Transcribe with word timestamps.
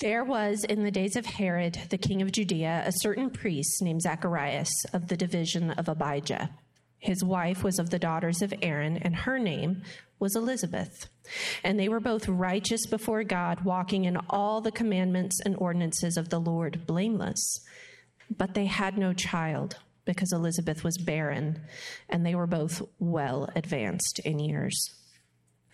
There 0.00 0.24
was 0.24 0.64
in 0.64 0.82
the 0.82 0.90
days 0.90 1.14
of 1.14 1.26
Herod, 1.26 1.78
the 1.90 1.98
king 1.98 2.22
of 2.22 2.32
Judea, 2.32 2.84
a 2.86 2.92
certain 3.02 3.28
priest 3.28 3.82
named 3.82 4.00
Zacharias 4.00 4.70
of 4.94 5.08
the 5.08 5.16
division 5.16 5.72
of 5.72 5.90
Abijah. 5.90 6.48
His 6.98 7.22
wife 7.22 7.62
was 7.62 7.78
of 7.78 7.90
the 7.90 7.98
daughters 7.98 8.40
of 8.40 8.54
Aaron, 8.62 8.96
and 8.96 9.14
her 9.14 9.38
name 9.38 9.82
was 10.18 10.34
Elizabeth. 10.34 11.10
And 11.62 11.78
they 11.78 11.90
were 11.90 12.00
both 12.00 12.28
righteous 12.28 12.86
before 12.86 13.24
God, 13.24 13.60
walking 13.60 14.06
in 14.06 14.16
all 14.30 14.62
the 14.62 14.72
commandments 14.72 15.38
and 15.44 15.54
ordinances 15.58 16.16
of 16.16 16.30
the 16.30 16.40
Lord, 16.40 16.86
blameless. 16.86 17.60
But 18.34 18.54
they 18.54 18.66
had 18.66 18.96
no 18.96 19.12
child, 19.12 19.76
because 20.06 20.32
Elizabeth 20.32 20.82
was 20.82 20.96
barren, 20.96 21.60
and 22.08 22.24
they 22.24 22.34
were 22.34 22.46
both 22.46 22.80
well 22.98 23.50
advanced 23.54 24.18
in 24.20 24.38
years. 24.38 24.94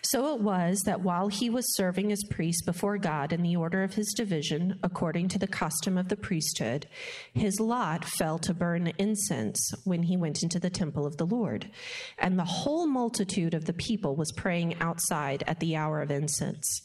So 0.03 0.35
it 0.35 0.41
was 0.41 0.83
that 0.87 1.01
while 1.01 1.29
he 1.29 1.51
was 1.51 1.75
serving 1.75 2.13
as 2.13 2.23
priest 2.31 2.65
before 2.65 2.97
God 2.97 3.33
in 3.33 3.43
the 3.43 3.57
order 3.57 3.83
of 3.83 3.95
his 3.95 4.15
division, 4.17 4.79
according 4.83 5.29
to 5.29 5.39
the 5.39 5.49
custom 5.49 5.99
of 5.99 6.09
the 6.09 6.17
priesthood, 6.17 6.87
his 7.35 7.59
lot 7.59 8.05
fell 8.05 8.39
to 8.41 8.55
burn 8.55 8.93
incense 8.99 9.73
when 9.85 10.05
he 10.05 10.17
went 10.17 10.45
into 10.45 10.61
the 10.61 10.71
temple 10.71 11.07
of 11.07 11.17
the 11.17 11.27
Lord. 11.27 11.71
And 12.19 12.39
the 12.39 12.45
whole 12.45 12.87
multitude 12.87 13.53
of 13.53 13.65
the 13.65 13.73
people 13.73 14.15
was 14.15 14.31
praying 14.33 14.81
outside 14.81 15.43
at 15.49 15.59
the 15.59 15.75
hour 15.75 16.01
of 16.01 16.13
incense. 16.13 16.83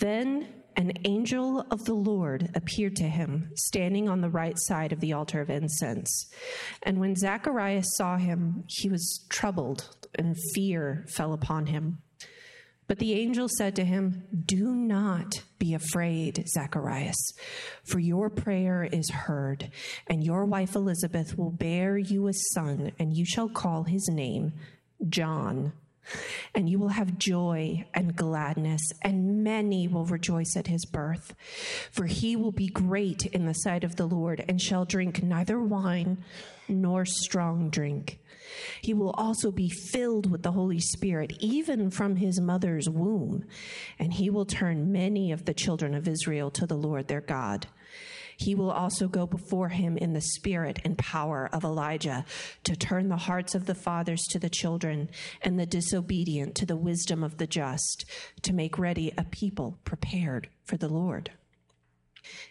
Then 0.00 0.48
an 0.76 0.92
angel 1.04 1.66
of 1.70 1.86
the 1.86 1.94
Lord 1.94 2.50
appeared 2.54 2.94
to 2.96 3.08
him, 3.08 3.50
standing 3.56 4.08
on 4.08 4.20
the 4.20 4.30
right 4.30 4.56
side 4.56 4.92
of 4.92 5.00
the 5.00 5.12
altar 5.12 5.40
of 5.40 5.50
incense. 5.50 6.30
And 6.82 7.00
when 7.00 7.16
Zacharias 7.16 7.96
saw 7.96 8.16
him, 8.16 8.64
he 8.68 8.88
was 8.88 9.26
troubled, 9.28 9.96
and 10.14 10.36
fear 10.54 11.04
fell 11.08 11.32
upon 11.32 11.66
him. 11.66 11.98
But 12.88 12.98
the 12.98 13.12
angel 13.12 13.48
said 13.48 13.76
to 13.76 13.84
him, 13.84 14.24
Do 14.46 14.74
not 14.74 15.42
be 15.58 15.74
afraid, 15.74 16.48
Zacharias, 16.48 17.34
for 17.84 17.98
your 17.98 18.30
prayer 18.30 18.82
is 18.82 19.10
heard, 19.10 19.70
and 20.06 20.24
your 20.24 20.46
wife 20.46 20.74
Elizabeth 20.74 21.36
will 21.36 21.50
bear 21.50 21.98
you 21.98 22.28
a 22.28 22.32
son, 22.54 22.92
and 22.98 23.14
you 23.14 23.26
shall 23.26 23.50
call 23.50 23.84
his 23.84 24.08
name 24.08 24.54
John. 25.06 25.74
And 26.54 26.70
you 26.70 26.78
will 26.78 26.88
have 26.88 27.18
joy 27.18 27.84
and 27.92 28.16
gladness, 28.16 28.80
and 29.02 29.44
many 29.44 29.86
will 29.86 30.06
rejoice 30.06 30.56
at 30.56 30.68
his 30.68 30.86
birth. 30.86 31.34
For 31.92 32.06
he 32.06 32.34
will 32.36 32.52
be 32.52 32.68
great 32.68 33.26
in 33.26 33.44
the 33.44 33.52
sight 33.52 33.84
of 33.84 33.96
the 33.96 34.06
Lord, 34.06 34.42
and 34.48 34.58
shall 34.58 34.86
drink 34.86 35.22
neither 35.22 35.60
wine 35.60 36.24
nor 36.66 37.04
strong 37.04 37.68
drink 37.68 38.18
he 38.82 38.94
will 38.94 39.10
also 39.10 39.50
be 39.50 39.68
filled 39.68 40.30
with 40.30 40.42
the 40.42 40.52
Holy 40.52 40.80
Spirit, 40.80 41.32
even 41.40 41.90
from 41.90 42.16
his 42.16 42.40
mother's 42.40 42.88
womb, 42.88 43.44
and 43.98 44.12
he 44.12 44.30
will 44.30 44.46
turn 44.46 44.92
many 44.92 45.32
of 45.32 45.44
the 45.44 45.54
children 45.54 45.94
of 45.94 46.08
Israel 46.08 46.50
to 46.52 46.66
the 46.66 46.76
Lord 46.76 47.08
their 47.08 47.20
God. 47.20 47.66
He 48.38 48.54
will 48.54 48.70
also 48.70 49.08
go 49.08 49.26
before 49.26 49.68
him 49.68 49.96
in 49.96 50.12
the 50.12 50.20
spirit 50.20 50.78
and 50.84 50.96
power 50.96 51.50
of 51.52 51.64
Elijah 51.64 52.24
to 52.62 52.76
turn 52.76 53.08
the 53.08 53.16
hearts 53.16 53.56
of 53.56 53.66
the 53.66 53.74
fathers 53.74 54.22
to 54.30 54.38
the 54.38 54.48
children 54.48 55.10
and 55.42 55.58
the 55.58 55.66
disobedient 55.66 56.54
to 56.54 56.66
the 56.66 56.76
wisdom 56.76 57.24
of 57.24 57.38
the 57.38 57.48
just, 57.48 58.04
to 58.42 58.52
make 58.52 58.78
ready 58.78 59.12
a 59.18 59.24
people 59.24 59.76
prepared 59.84 60.48
for 60.62 60.76
the 60.76 60.88
Lord. 60.88 61.32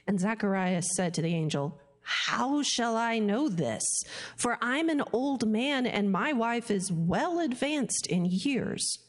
And 0.05 0.19
Zacharias 0.19 0.87
said 0.95 1.13
to 1.13 1.21
the 1.21 1.33
angel, 1.33 1.79
how 2.07 2.61
shall 2.63 2.95
I 2.95 3.19
know 3.19 3.49
this? 3.49 3.83
For 4.37 4.57
I'm 4.61 4.87
an 4.87 5.03
old 5.11 5.45
man, 5.45 5.85
and 5.85 6.09
my 6.09 6.31
wife 6.31 6.71
is 6.71 6.89
well 6.89 7.39
advanced 7.39 8.07
in 8.07 8.25
years. 8.25 8.99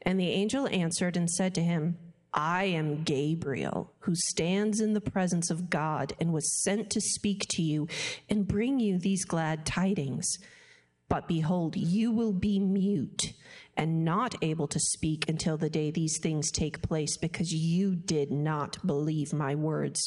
And 0.00 0.18
the 0.18 0.30
angel 0.30 0.66
answered 0.68 1.18
and 1.18 1.30
said 1.30 1.54
to 1.54 1.62
him, 1.62 1.98
I 2.32 2.64
am 2.64 3.04
Gabriel, 3.04 3.92
who 4.00 4.14
stands 4.14 4.80
in 4.80 4.94
the 4.94 5.02
presence 5.02 5.50
of 5.50 5.68
God 5.68 6.14
and 6.18 6.32
was 6.32 6.62
sent 6.62 6.88
to 6.90 7.00
speak 7.00 7.44
to 7.50 7.62
you 7.62 7.88
and 8.30 8.48
bring 8.48 8.80
you 8.80 8.98
these 8.98 9.26
glad 9.26 9.66
tidings. 9.66 10.26
But 11.10 11.28
behold, 11.28 11.76
you 11.76 12.10
will 12.10 12.32
be 12.32 12.58
mute 12.58 13.34
and 13.76 14.04
not 14.04 14.34
able 14.42 14.68
to 14.68 14.78
speak 14.78 15.28
until 15.28 15.56
the 15.56 15.70
day 15.70 15.90
these 15.90 16.18
things 16.20 16.50
take 16.50 16.82
place, 16.82 17.16
because 17.16 17.52
you 17.52 17.94
did 17.94 18.30
not 18.30 18.84
believe 18.86 19.32
my 19.32 19.54
words, 19.54 20.00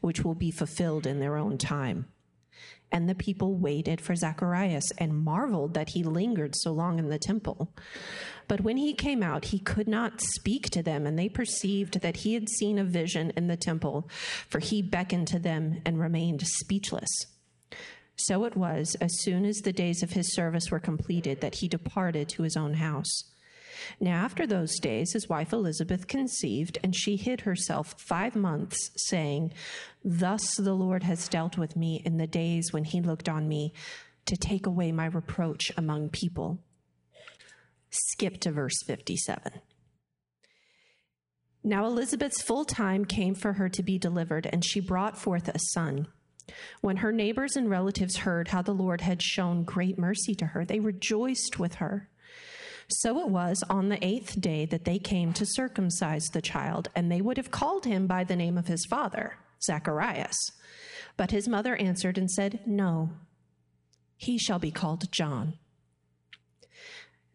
which 0.00 0.24
will 0.24 0.34
be 0.34 0.50
fulfilled 0.50 1.06
in 1.06 1.20
their 1.20 1.36
own 1.36 1.58
time. 1.58 2.06
And 2.90 3.08
the 3.08 3.14
people 3.14 3.56
waited 3.56 4.02
for 4.02 4.14
Zacharias 4.14 4.92
and 4.98 5.24
marveled 5.24 5.72
that 5.74 5.90
he 5.90 6.02
lingered 6.02 6.54
so 6.54 6.72
long 6.72 6.98
in 6.98 7.08
the 7.08 7.18
temple. 7.18 7.74
But 8.48 8.60
when 8.60 8.76
he 8.76 8.92
came 8.92 9.22
out, 9.22 9.46
he 9.46 9.58
could 9.58 9.88
not 9.88 10.20
speak 10.20 10.68
to 10.70 10.82
them, 10.82 11.06
and 11.06 11.18
they 11.18 11.30
perceived 11.30 12.00
that 12.02 12.18
he 12.18 12.34
had 12.34 12.50
seen 12.50 12.78
a 12.78 12.84
vision 12.84 13.32
in 13.34 13.46
the 13.46 13.56
temple, 13.56 14.10
for 14.46 14.58
he 14.58 14.82
beckoned 14.82 15.28
to 15.28 15.38
them 15.38 15.80
and 15.86 15.98
remained 15.98 16.42
speechless. 16.46 17.08
So 18.16 18.44
it 18.44 18.56
was, 18.56 18.94
as 19.00 19.20
soon 19.20 19.44
as 19.44 19.58
the 19.58 19.72
days 19.72 20.02
of 20.02 20.10
his 20.10 20.34
service 20.34 20.70
were 20.70 20.78
completed, 20.78 21.40
that 21.40 21.56
he 21.56 21.68
departed 21.68 22.28
to 22.30 22.42
his 22.42 22.56
own 22.56 22.74
house. 22.74 23.24
Now, 24.00 24.22
after 24.24 24.46
those 24.46 24.78
days, 24.78 25.12
his 25.12 25.28
wife 25.28 25.52
Elizabeth 25.52 26.06
conceived, 26.06 26.78
and 26.82 26.94
she 26.94 27.16
hid 27.16 27.42
herself 27.42 27.94
five 27.98 28.36
months, 28.36 28.90
saying, 28.96 29.52
Thus 30.04 30.56
the 30.56 30.74
Lord 30.74 31.02
has 31.02 31.28
dealt 31.28 31.58
with 31.58 31.76
me 31.76 32.02
in 32.04 32.16
the 32.18 32.26
days 32.26 32.72
when 32.72 32.84
he 32.84 33.00
looked 33.00 33.28
on 33.28 33.48
me 33.48 33.72
to 34.26 34.36
take 34.36 34.66
away 34.66 34.92
my 34.92 35.06
reproach 35.06 35.72
among 35.76 36.10
people. 36.10 36.58
Skip 37.90 38.38
to 38.40 38.52
verse 38.52 38.82
57. 38.86 39.52
Now 41.64 41.86
Elizabeth's 41.86 42.42
full 42.42 42.64
time 42.64 43.04
came 43.04 43.34
for 43.34 43.54
her 43.54 43.68
to 43.68 43.82
be 43.82 43.98
delivered, 43.98 44.48
and 44.50 44.64
she 44.64 44.80
brought 44.80 45.18
forth 45.18 45.48
a 45.48 45.58
son. 45.58 46.08
When 46.80 46.98
her 46.98 47.12
neighbors 47.12 47.56
and 47.56 47.70
relatives 47.70 48.18
heard 48.18 48.48
how 48.48 48.62
the 48.62 48.72
Lord 48.72 49.00
had 49.00 49.22
shown 49.22 49.64
great 49.64 49.98
mercy 49.98 50.34
to 50.36 50.46
her, 50.46 50.64
they 50.64 50.80
rejoiced 50.80 51.58
with 51.58 51.76
her. 51.76 52.08
So 52.88 53.20
it 53.20 53.28
was 53.28 53.62
on 53.70 53.88
the 53.88 54.04
eighth 54.04 54.40
day 54.40 54.66
that 54.66 54.84
they 54.84 54.98
came 54.98 55.32
to 55.34 55.46
circumcise 55.46 56.26
the 56.28 56.42
child, 56.42 56.88
and 56.94 57.10
they 57.10 57.20
would 57.20 57.36
have 57.36 57.50
called 57.50 57.84
him 57.84 58.06
by 58.06 58.24
the 58.24 58.36
name 58.36 58.58
of 58.58 58.66
his 58.66 58.84
father, 58.84 59.36
Zacharias. 59.62 60.36
But 61.16 61.30
his 61.30 61.48
mother 61.48 61.76
answered 61.76 62.18
and 62.18 62.30
said, 62.30 62.60
No, 62.66 63.10
he 64.16 64.38
shall 64.38 64.58
be 64.58 64.70
called 64.70 65.10
John. 65.12 65.54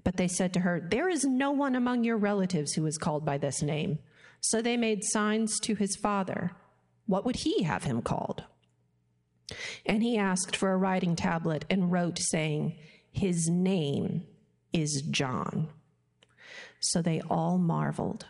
But 0.04 0.18
they 0.18 0.28
said 0.28 0.54
to 0.54 0.62
her, 0.62 0.80
There 0.80 1.10
is 1.10 1.26
no 1.26 1.52
one 1.52 1.76
among 1.76 2.04
your 2.04 2.18
relatives 2.18 2.74
who 2.74 2.86
is 2.86 2.98
called 2.98 3.26
by 3.26 3.38
this 3.38 3.62
name. 3.62 4.00
So 4.40 4.62
they 4.62 4.78
made 4.78 5.04
signs 5.04 5.60
to 5.62 5.76
his 5.76 5.96
father. 5.96 6.52
What 7.08 7.26
would 7.26 7.38
he 7.38 7.64
have 7.64 7.84
him 7.84 8.02
called? 8.02 8.44
And 9.86 10.04
he 10.04 10.18
asked 10.18 10.56
for 10.56 10.72
a 10.72 10.78
writing 10.78 11.16
tablet 11.16 11.66
and 11.70 11.92
wrote, 11.92 12.20
saying, 12.20 12.78
His 13.12 13.50
name 13.50 14.24
is 14.74 15.02
John. 15.10 15.70
So 16.80 17.02
they 17.02 17.22
all 17.30 17.58
marveled. 17.58 18.26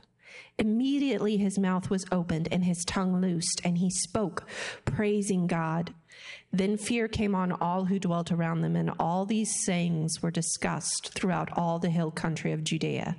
Immediately 0.60 1.38
his 1.38 1.60
mouth 1.60 1.90
was 1.90 2.06
opened 2.12 2.48
and 2.52 2.64
his 2.64 2.84
tongue 2.86 3.22
loosed, 3.22 3.62
and 3.64 3.78
he 3.78 3.90
spoke, 3.90 4.46
praising 4.86 5.46
God. 5.46 5.94
Then 6.52 6.78
fear 6.78 7.08
came 7.08 7.36
on 7.36 7.52
all 7.52 7.86
who 7.86 8.00
dwelt 8.00 8.32
around 8.32 8.62
them, 8.62 8.76
and 8.76 8.92
all 9.00 9.26
these 9.26 9.64
sayings 9.64 10.22
were 10.22 10.32
discussed 10.32 11.12
throughout 11.14 11.50
all 11.56 11.78
the 11.78 11.92
hill 11.92 12.10
country 12.10 12.52
of 12.54 12.64
Judea. 12.64 13.18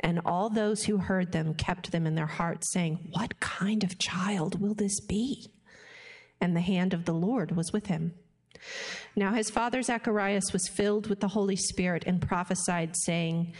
And 0.00 0.20
all 0.24 0.48
those 0.48 0.84
who 0.84 0.98
heard 0.98 1.32
them 1.32 1.54
kept 1.54 1.92
them 1.92 2.06
in 2.06 2.14
their 2.14 2.26
hearts, 2.26 2.72
saying, 2.72 3.10
What 3.12 3.38
kind 3.40 3.84
of 3.84 3.98
child 3.98 4.60
will 4.60 4.74
this 4.74 5.00
be? 5.00 5.50
And 6.40 6.56
the 6.56 6.60
hand 6.60 6.94
of 6.94 7.04
the 7.04 7.14
Lord 7.14 7.56
was 7.56 7.72
with 7.72 7.86
him. 7.86 8.14
Now 9.14 9.34
his 9.34 9.50
father 9.50 9.82
Zacharias 9.82 10.52
was 10.52 10.68
filled 10.68 11.08
with 11.08 11.20
the 11.20 11.28
Holy 11.28 11.56
Spirit 11.56 12.04
and 12.06 12.20
prophesied, 12.20 12.96
saying, 12.96 13.54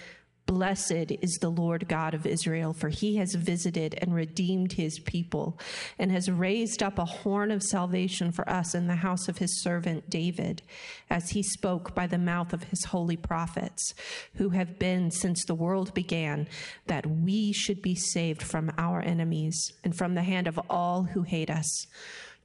Blessed 0.47 1.10
is 1.20 1.38
the 1.41 1.50
Lord 1.50 1.88
God 1.88 2.14
of 2.14 2.25
Israel, 2.25 2.72
for 2.72 2.88
he 2.88 3.16
has 3.16 3.34
visited 3.34 3.98
and 4.00 4.14
redeemed 4.14 4.75
his 4.75 5.00
people, 5.00 5.58
and 5.99 6.12
has 6.12 6.31
raised 6.31 6.84
up 6.84 7.00
a 7.00 7.05
horn 7.05 7.50
of 7.50 7.64
salvation 7.64 8.31
for 8.31 8.49
us 8.49 8.73
in 8.73 8.87
the 8.87 8.94
house 8.94 9.29
of 9.29 9.38
his 9.38 9.61
servant 9.62 10.08
David, 10.08 10.62
as 11.11 11.31
he 11.31 11.43
spoke 11.43 11.96
by 11.96 12.06
the 12.06 12.17
mouth 12.17 12.52
of 12.52 12.62
his 12.64 12.84
holy 12.84 13.17
prophets, 13.17 13.93
who 14.34 14.50
have 14.50 14.79
been 14.79 15.11
since 15.11 15.44
the 15.44 15.55
world 15.55 15.93
began, 15.94 16.46
that 16.87 17.06
we 17.06 17.52
should 17.52 17.82
be 17.82 17.96
saved 17.96 18.43
from 18.43 18.72
our 18.79 19.00
enemies 19.00 19.72
and 19.82 19.96
from 19.96 20.14
the 20.14 20.22
hand 20.22 20.46
of 20.46 20.61
all 20.70 21.02
who 21.02 21.22
hate 21.22 21.50
us 21.50 21.87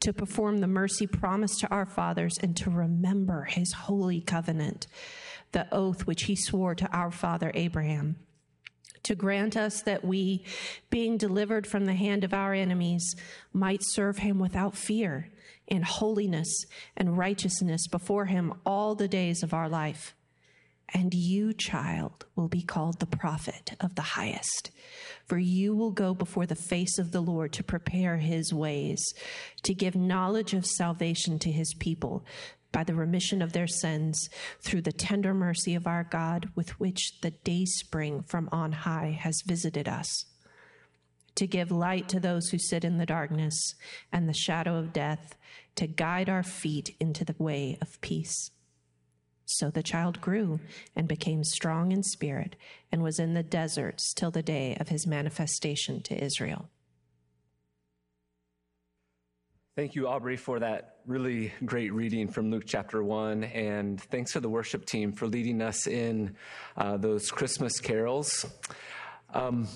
to 0.01 0.13
perform 0.13 0.57
the 0.57 0.67
mercy 0.67 1.07
promised 1.07 1.59
to 1.59 1.71
our 1.71 1.85
fathers 1.85 2.37
and 2.41 2.55
to 2.57 2.69
remember 2.69 3.43
his 3.45 3.73
holy 3.73 4.21
covenant, 4.21 4.87
the 5.51 5.67
oath 5.73 6.05
which 6.05 6.23
he 6.23 6.35
swore 6.35 6.75
to 6.75 6.89
our 6.91 7.11
father 7.11 7.51
Abraham. 7.53 8.17
To 9.03 9.15
grant 9.15 9.57
us 9.57 9.81
that 9.81 10.05
we, 10.05 10.45
being 10.89 11.17
delivered 11.17 11.65
from 11.65 11.85
the 11.85 11.95
hand 11.95 12.23
of 12.23 12.33
our 12.33 12.53
enemies, 12.53 13.15
might 13.51 13.81
serve 13.83 14.19
him 14.19 14.37
without 14.37 14.75
fear, 14.75 15.29
in 15.67 15.81
holiness 15.81 16.65
and 16.97 17.17
righteousness 17.17 17.87
before 17.87 18.25
him 18.25 18.53
all 18.65 18.93
the 18.93 19.07
days 19.07 19.41
of 19.41 19.53
our 19.53 19.69
life 19.69 20.15
And 20.93 21.13
you, 21.13 21.53
child, 21.53 22.25
will 22.35 22.49
be 22.49 22.61
called 22.61 22.99
the 22.99 23.05
prophet 23.05 23.73
of 23.79 23.95
the 23.95 24.01
highest. 24.01 24.71
For 25.25 25.37
you 25.37 25.73
will 25.73 25.91
go 25.91 26.13
before 26.13 26.45
the 26.45 26.55
face 26.55 26.97
of 26.97 27.11
the 27.11 27.21
Lord 27.21 27.53
to 27.53 27.63
prepare 27.63 28.17
his 28.17 28.53
ways, 28.53 29.13
to 29.63 29.73
give 29.73 29.95
knowledge 29.95 30.53
of 30.53 30.65
salvation 30.65 31.39
to 31.39 31.51
his 31.51 31.73
people 31.79 32.25
by 32.71 32.83
the 32.83 32.95
remission 32.95 33.41
of 33.41 33.53
their 33.53 33.67
sins 33.67 34.29
through 34.61 34.81
the 34.81 34.91
tender 34.91 35.33
mercy 35.33 35.75
of 35.75 35.87
our 35.87 36.03
God, 36.03 36.49
with 36.55 36.79
which 36.79 37.19
the 37.21 37.31
day 37.31 37.65
spring 37.65 38.23
from 38.23 38.49
on 38.51 38.71
high 38.71 39.17
has 39.19 39.41
visited 39.45 39.87
us. 39.87 40.25
To 41.35 41.47
give 41.47 41.71
light 41.71 42.09
to 42.09 42.19
those 42.19 42.49
who 42.49 42.57
sit 42.57 42.83
in 42.83 42.97
the 42.97 43.05
darkness 43.05 43.75
and 44.11 44.27
the 44.27 44.33
shadow 44.33 44.75
of 44.75 44.93
death, 44.93 45.35
to 45.75 45.87
guide 45.87 46.29
our 46.29 46.43
feet 46.43 46.95
into 46.99 47.23
the 47.23 47.35
way 47.37 47.77
of 47.81 47.99
peace. 48.01 48.51
So 49.57 49.69
the 49.69 49.83
child 49.83 50.21
grew 50.21 50.59
and 50.95 51.07
became 51.07 51.43
strong 51.43 51.91
in 51.91 52.03
spirit 52.03 52.55
and 52.91 53.03
was 53.03 53.19
in 53.19 53.33
the 53.33 53.43
deserts 53.43 54.13
till 54.13 54.31
the 54.31 54.43
day 54.43 54.75
of 54.79 54.89
his 54.89 55.05
manifestation 55.05 56.01
to 56.03 56.23
Israel. 56.23 56.69
Thank 59.77 59.95
you, 59.95 60.07
Aubrey, 60.07 60.35
for 60.35 60.59
that 60.59 60.97
really 61.05 61.53
great 61.65 61.93
reading 61.93 62.27
from 62.27 62.51
Luke 62.51 62.65
chapter 62.67 63.03
1. 63.03 63.45
And 63.45 64.01
thanks 64.01 64.33
to 64.33 64.41
the 64.41 64.49
worship 64.49 64.85
team 64.85 65.13
for 65.13 65.27
leading 65.27 65.61
us 65.61 65.87
in 65.87 66.35
uh, 66.75 66.97
those 66.97 67.31
Christmas 67.31 67.79
carols. 67.79 68.45
Um, 69.33 69.67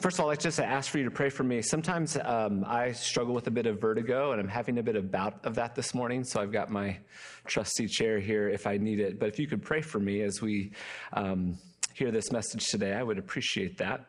First 0.00 0.18
of 0.18 0.24
all, 0.24 0.30
I 0.30 0.34
just 0.34 0.58
ask 0.58 0.90
for 0.90 0.98
you 0.98 1.04
to 1.04 1.10
pray 1.10 1.28
for 1.28 1.44
me. 1.44 1.62
Sometimes 1.62 2.16
um, 2.24 2.64
I 2.66 2.92
struggle 2.92 3.34
with 3.34 3.46
a 3.46 3.50
bit 3.50 3.66
of 3.66 3.80
vertigo, 3.80 4.32
and 4.32 4.40
I'm 4.40 4.48
having 4.48 4.78
a 4.78 4.82
bit 4.82 4.96
of 4.96 5.12
bout 5.12 5.44
of 5.44 5.54
that 5.56 5.74
this 5.74 5.94
morning. 5.94 6.24
So 6.24 6.40
I've 6.40 6.50
got 6.50 6.70
my 6.70 6.98
trusty 7.46 7.86
chair 7.86 8.18
here 8.18 8.48
if 8.48 8.66
I 8.66 8.78
need 8.78 8.98
it. 8.98 9.20
But 9.20 9.28
if 9.28 9.38
you 9.38 9.46
could 9.46 9.62
pray 9.62 9.80
for 9.80 10.00
me 10.00 10.22
as 10.22 10.40
we 10.42 10.72
um, 11.12 11.56
hear 11.94 12.10
this 12.10 12.32
message 12.32 12.66
today, 12.68 12.94
I 12.94 13.02
would 13.02 13.18
appreciate 13.18 13.78
that. 13.78 14.06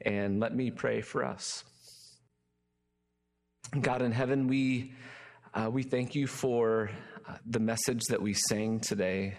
And 0.00 0.40
let 0.40 0.56
me 0.56 0.70
pray 0.70 1.02
for 1.02 1.24
us. 1.24 1.62
God 3.80 4.02
in 4.02 4.12
heaven, 4.12 4.48
we 4.48 4.92
uh, 5.54 5.70
we 5.70 5.82
thank 5.82 6.14
you 6.14 6.26
for 6.26 6.90
uh, 7.28 7.34
the 7.46 7.60
message 7.60 8.02
that 8.08 8.20
we 8.20 8.32
sang 8.32 8.80
today. 8.80 9.36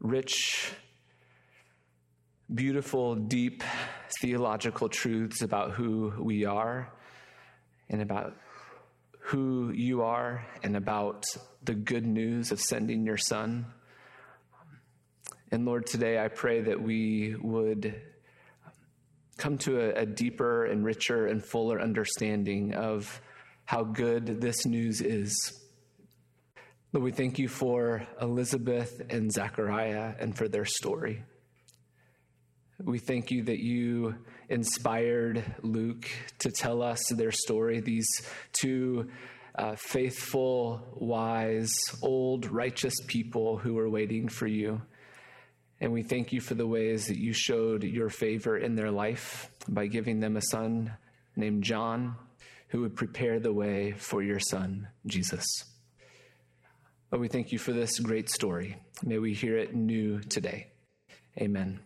Rich 0.00 0.72
beautiful, 2.52 3.14
deep 3.14 3.62
theological 4.20 4.88
truths 4.88 5.42
about 5.42 5.72
who 5.72 6.12
we 6.18 6.46
are 6.46 6.90
and 7.90 8.00
about 8.00 8.36
who 9.20 9.70
you 9.70 10.02
are 10.02 10.46
and 10.62 10.76
about 10.76 11.26
the 11.62 11.74
good 11.74 12.06
news 12.06 12.50
of 12.50 12.60
sending 12.60 13.04
your 13.04 13.18
son. 13.18 13.66
And 15.52 15.66
Lord, 15.66 15.86
today 15.86 16.18
I 16.18 16.28
pray 16.28 16.62
that 16.62 16.80
we 16.80 17.36
would 17.40 18.00
come 19.36 19.58
to 19.58 19.80
a, 19.80 20.02
a, 20.02 20.06
deeper 20.06 20.64
and 20.64 20.84
richer 20.84 21.26
and 21.26 21.44
fuller 21.44 21.80
understanding 21.80 22.74
of 22.74 23.20
how 23.66 23.84
good 23.84 24.40
this 24.40 24.66
news 24.66 25.00
is. 25.00 25.52
Lord, 26.92 27.04
we 27.04 27.12
thank 27.12 27.38
you 27.38 27.48
for 27.48 28.06
Elizabeth 28.20 29.02
and 29.10 29.30
Zechariah 29.30 30.14
and 30.18 30.36
for 30.36 30.48
their 30.48 30.64
story. 30.64 31.22
We 32.84 33.00
thank 33.00 33.32
you 33.32 33.42
that 33.44 33.58
you 33.58 34.14
inspired 34.48 35.44
Luke 35.62 36.08
to 36.38 36.50
tell 36.50 36.80
us 36.80 37.08
their 37.08 37.32
story, 37.32 37.80
these 37.80 38.08
two 38.52 39.08
uh, 39.56 39.74
faithful, 39.76 40.86
wise, 40.94 41.74
old, 42.02 42.46
righteous 42.46 42.94
people 43.08 43.58
who 43.58 43.74
were 43.74 43.90
waiting 43.90 44.28
for 44.28 44.46
you. 44.46 44.80
And 45.80 45.92
we 45.92 46.04
thank 46.04 46.32
you 46.32 46.40
for 46.40 46.54
the 46.54 46.66
ways 46.66 47.08
that 47.08 47.18
you 47.18 47.32
showed 47.32 47.82
your 47.82 48.10
favor 48.10 48.56
in 48.56 48.76
their 48.76 48.92
life 48.92 49.50
by 49.68 49.86
giving 49.86 50.20
them 50.20 50.36
a 50.36 50.42
son 50.42 50.92
named 51.34 51.64
John 51.64 52.14
who 52.68 52.82
would 52.82 52.94
prepare 52.94 53.40
the 53.40 53.52
way 53.52 53.92
for 53.92 54.22
your 54.22 54.40
son, 54.40 54.86
Jesus. 55.06 55.44
But 57.10 57.18
we 57.18 57.28
thank 57.28 57.50
you 57.50 57.58
for 57.58 57.72
this 57.72 57.98
great 57.98 58.30
story. 58.30 58.76
May 59.02 59.18
we 59.18 59.34
hear 59.34 59.56
it 59.56 59.74
new 59.74 60.20
today. 60.20 60.68
Amen. 61.40 61.80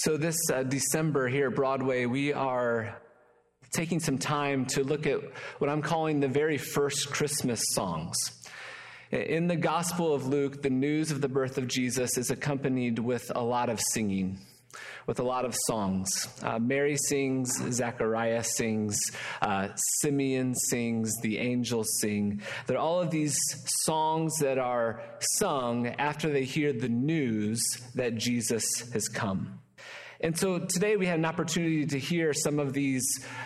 So, 0.00 0.16
this 0.16 0.36
uh, 0.48 0.62
December 0.62 1.26
here 1.26 1.48
at 1.48 1.56
Broadway, 1.56 2.06
we 2.06 2.32
are 2.32 2.96
taking 3.72 3.98
some 3.98 4.16
time 4.16 4.64
to 4.66 4.84
look 4.84 5.08
at 5.08 5.18
what 5.58 5.68
I'm 5.68 5.82
calling 5.82 6.20
the 6.20 6.28
very 6.28 6.56
first 6.56 7.10
Christmas 7.10 7.60
songs. 7.72 8.16
In 9.10 9.48
the 9.48 9.56
Gospel 9.56 10.14
of 10.14 10.28
Luke, 10.28 10.62
the 10.62 10.70
news 10.70 11.10
of 11.10 11.20
the 11.20 11.28
birth 11.28 11.58
of 11.58 11.66
Jesus 11.66 12.16
is 12.16 12.30
accompanied 12.30 13.00
with 13.00 13.28
a 13.34 13.42
lot 13.42 13.68
of 13.70 13.80
singing, 13.90 14.38
with 15.08 15.18
a 15.18 15.24
lot 15.24 15.44
of 15.44 15.56
songs. 15.66 16.28
Uh, 16.44 16.60
Mary 16.60 16.96
sings, 16.96 17.52
Zechariah 17.72 18.44
sings, 18.44 19.00
uh, 19.42 19.70
Simeon 20.00 20.54
sings, 20.54 21.12
the 21.22 21.38
angels 21.38 21.88
sing. 22.00 22.40
There 22.68 22.76
are 22.76 22.80
all 22.80 23.00
of 23.00 23.10
these 23.10 23.36
songs 23.82 24.36
that 24.36 24.58
are 24.58 25.02
sung 25.18 25.88
after 25.88 26.30
they 26.30 26.44
hear 26.44 26.72
the 26.72 26.88
news 26.88 27.60
that 27.96 28.14
Jesus 28.14 28.64
has 28.92 29.08
come. 29.08 29.58
And 30.20 30.36
so 30.36 30.58
today 30.58 30.96
we 30.96 31.06
had 31.06 31.18
an 31.18 31.24
opportunity 31.24 31.86
to 31.86 31.98
hear 31.98 32.32
some 32.32 32.58
of 32.58 32.72
these 32.72 33.04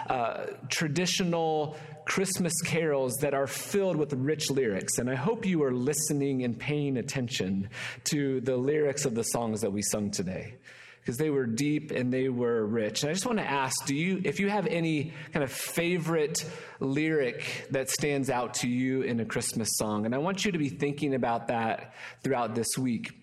uh, 0.08 0.46
traditional 0.70 1.76
Christmas 2.06 2.54
carols 2.64 3.12
that 3.20 3.34
are 3.34 3.46
filled 3.46 3.96
with 3.96 4.12
rich 4.14 4.50
lyrics. 4.50 4.96
And 4.98 5.10
I 5.10 5.14
hope 5.14 5.44
you 5.44 5.62
are 5.64 5.72
listening 5.72 6.44
and 6.44 6.58
paying 6.58 6.96
attention 6.96 7.68
to 8.04 8.40
the 8.40 8.56
lyrics 8.56 9.04
of 9.04 9.14
the 9.14 9.22
songs 9.22 9.60
that 9.60 9.70
we 9.70 9.82
sung 9.82 10.10
today. 10.10 10.56
Because 11.00 11.18
they 11.18 11.30
were 11.30 11.46
deep 11.46 11.90
and 11.90 12.12
they 12.12 12.28
were 12.28 12.64
rich. 12.64 13.02
And 13.02 13.10
I 13.10 13.12
just 13.12 13.26
want 13.26 13.38
to 13.38 13.50
ask 13.50 13.74
do 13.86 13.94
you, 13.94 14.22
if 14.24 14.38
you 14.38 14.48
have 14.48 14.68
any 14.68 15.12
kind 15.32 15.42
of 15.42 15.50
favorite 15.50 16.44
lyric 16.78 17.66
that 17.72 17.90
stands 17.90 18.30
out 18.30 18.54
to 18.54 18.68
you 18.68 19.02
in 19.02 19.18
a 19.18 19.24
Christmas 19.24 19.68
song, 19.72 20.06
and 20.06 20.14
I 20.14 20.18
want 20.18 20.44
you 20.44 20.52
to 20.52 20.58
be 20.58 20.68
thinking 20.68 21.14
about 21.14 21.48
that 21.48 21.92
throughout 22.22 22.54
this 22.54 22.78
week 22.78 23.21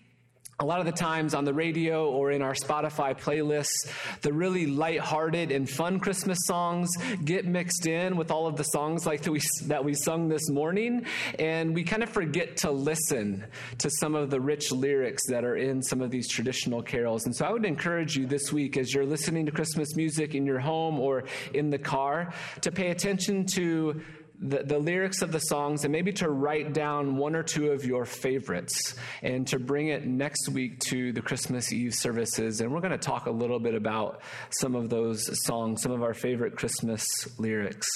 a 0.60 0.64
lot 0.64 0.78
of 0.78 0.84
the 0.84 0.92
times 0.92 1.32
on 1.32 1.46
the 1.46 1.54
radio 1.54 2.10
or 2.10 2.30
in 2.32 2.42
our 2.42 2.52
Spotify 2.52 3.18
playlists, 3.18 3.90
the 4.20 4.30
really 4.30 4.66
light-hearted 4.66 5.50
and 5.50 5.68
fun 5.68 5.98
Christmas 5.98 6.38
songs 6.44 6.90
get 7.24 7.46
mixed 7.46 7.86
in 7.86 8.14
with 8.14 8.30
all 8.30 8.46
of 8.46 8.56
the 8.56 8.64
songs 8.64 9.06
like 9.06 9.22
that 9.22 9.32
we, 9.32 9.40
that 9.64 9.82
we 9.82 9.94
sung 9.94 10.28
this 10.28 10.50
morning, 10.50 11.06
and 11.38 11.74
we 11.74 11.82
kind 11.82 12.02
of 12.02 12.10
forget 12.10 12.58
to 12.58 12.70
listen 12.70 13.46
to 13.78 13.88
some 13.88 14.14
of 14.14 14.28
the 14.28 14.38
rich 14.38 14.70
lyrics 14.70 15.22
that 15.28 15.44
are 15.44 15.56
in 15.56 15.82
some 15.82 16.02
of 16.02 16.10
these 16.10 16.28
traditional 16.28 16.82
carols. 16.82 17.24
And 17.24 17.34
so 17.34 17.46
I 17.46 17.52
would 17.52 17.64
encourage 17.64 18.14
you 18.14 18.26
this 18.26 18.52
week 18.52 18.76
as 18.76 18.92
you're 18.92 19.06
listening 19.06 19.46
to 19.46 19.52
Christmas 19.52 19.96
music 19.96 20.34
in 20.34 20.44
your 20.44 20.60
home 20.60 21.00
or 21.00 21.24
in 21.54 21.70
the 21.70 21.78
car 21.78 22.34
to 22.60 22.70
pay 22.70 22.90
attention 22.90 23.46
to 23.54 24.02
the, 24.40 24.62
the 24.62 24.78
lyrics 24.78 25.20
of 25.20 25.32
the 25.32 25.38
songs 25.38 25.84
and 25.84 25.92
maybe 25.92 26.12
to 26.12 26.30
write 26.30 26.72
down 26.72 27.16
one 27.16 27.36
or 27.36 27.42
two 27.42 27.72
of 27.72 27.84
your 27.84 28.06
favorites 28.06 28.94
and 29.22 29.46
to 29.48 29.58
bring 29.58 29.88
it 29.88 30.06
next 30.06 30.48
week 30.48 30.78
to 30.88 31.12
the 31.12 31.20
Christmas 31.20 31.72
Eve 31.72 31.94
services. 31.94 32.60
And 32.60 32.72
we're 32.72 32.80
going 32.80 32.92
to 32.92 32.98
talk 32.98 33.26
a 33.26 33.30
little 33.30 33.60
bit 33.60 33.74
about 33.74 34.22
some 34.48 34.74
of 34.74 34.88
those 34.88 35.28
songs, 35.44 35.82
some 35.82 35.92
of 35.92 36.02
our 36.02 36.14
favorite 36.14 36.56
Christmas 36.56 37.04
lyrics. 37.38 37.86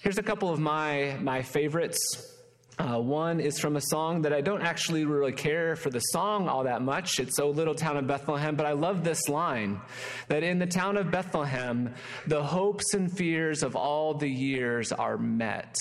Here's 0.00 0.18
a 0.18 0.22
couple 0.22 0.48
of 0.50 0.60
my, 0.60 1.18
my 1.20 1.42
favorites. 1.42 2.37
Uh, 2.78 2.96
one 2.96 3.40
is 3.40 3.58
from 3.58 3.74
a 3.74 3.80
song 3.80 4.22
that 4.22 4.32
I 4.32 4.40
don't 4.40 4.62
actually 4.62 5.04
really 5.04 5.32
care 5.32 5.74
for 5.74 5.90
the 5.90 5.98
song 5.98 6.48
all 6.48 6.62
that 6.62 6.80
much. 6.80 7.18
It's 7.18 7.40
O 7.40 7.50
Little 7.50 7.74
Town 7.74 7.96
of 7.96 8.06
Bethlehem, 8.06 8.54
but 8.54 8.66
I 8.66 8.72
love 8.72 9.02
this 9.02 9.28
line 9.28 9.80
that 10.28 10.44
in 10.44 10.60
the 10.60 10.66
town 10.66 10.96
of 10.96 11.10
Bethlehem, 11.10 11.92
the 12.28 12.42
hopes 12.42 12.94
and 12.94 13.10
fears 13.10 13.64
of 13.64 13.74
all 13.74 14.14
the 14.14 14.30
years 14.30 14.92
are 14.92 15.18
met 15.18 15.76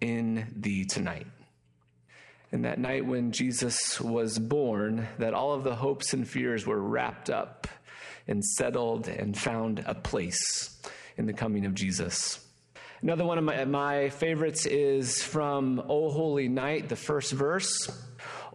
in 0.00 0.46
thee 0.56 0.86
tonight. 0.86 1.26
And 2.52 2.64
that 2.64 2.78
night 2.78 3.04
when 3.04 3.32
Jesus 3.32 4.00
was 4.00 4.38
born, 4.38 5.06
that 5.18 5.34
all 5.34 5.52
of 5.52 5.62
the 5.62 5.74
hopes 5.74 6.14
and 6.14 6.26
fears 6.26 6.66
were 6.66 6.80
wrapped 6.80 7.28
up 7.28 7.68
and 8.26 8.42
settled 8.42 9.08
and 9.08 9.36
found 9.36 9.84
a 9.86 9.94
place 9.94 10.80
in 11.18 11.26
the 11.26 11.32
coming 11.34 11.66
of 11.66 11.74
Jesus. 11.74 12.43
Another 13.04 13.26
one 13.26 13.36
of 13.36 13.44
my, 13.44 13.62
my 13.66 14.08
favorites 14.08 14.64
is 14.64 15.22
from 15.22 15.78
O 15.90 16.08
Holy 16.08 16.48
Night, 16.48 16.88
the 16.88 16.96
first 16.96 17.32
verse. 17.32 17.90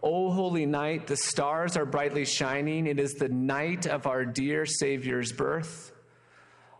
O 0.02 0.32
holy 0.32 0.66
night, 0.66 1.06
the 1.06 1.16
stars 1.16 1.76
are 1.76 1.84
brightly 1.84 2.24
shining. 2.24 2.88
It 2.88 2.98
is 2.98 3.12
the 3.12 3.28
night 3.28 3.86
of 3.86 4.08
our 4.08 4.24
dear 4.24 4.66
Savior's 4.66 5.30
birth. 5.30 5.92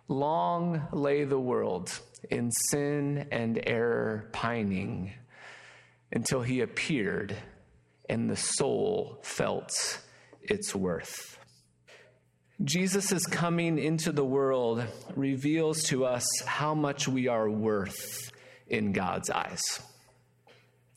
Long 0.08 0.88
lay 0.90 1.22
the 1.22 1.38
world 1.38 1.96
in 2.28 2.50
sin 2.50 3.28
and 3.30 3.62
error 3.64 4.28
pining 4.32 5.12
until 6.10 6.42
he 6.42 6.62
appeared 6.62 7.36
and 8.08 8.28
the 8.28 8.36
soul 8.36 9.20
felt 9.22 10.00
its 10.42 10.74
worth. 10.74 11.39
Jesus' 12.62 13.26
coming 13.26 13.78
into 13.78 14.12
the 14.12 14.24
world 14.24 14.84
reveals 15.16 15.82
to 15.84 16.04
us 16.04 16.26
how 16.44 16.74
much 16.74 17.08
we 17.08 17.26
are 17.26 17.48
worth 17.48 18.30
in 18.66 18.92
God's 18.92 19.30
eyes. 19.30 19.62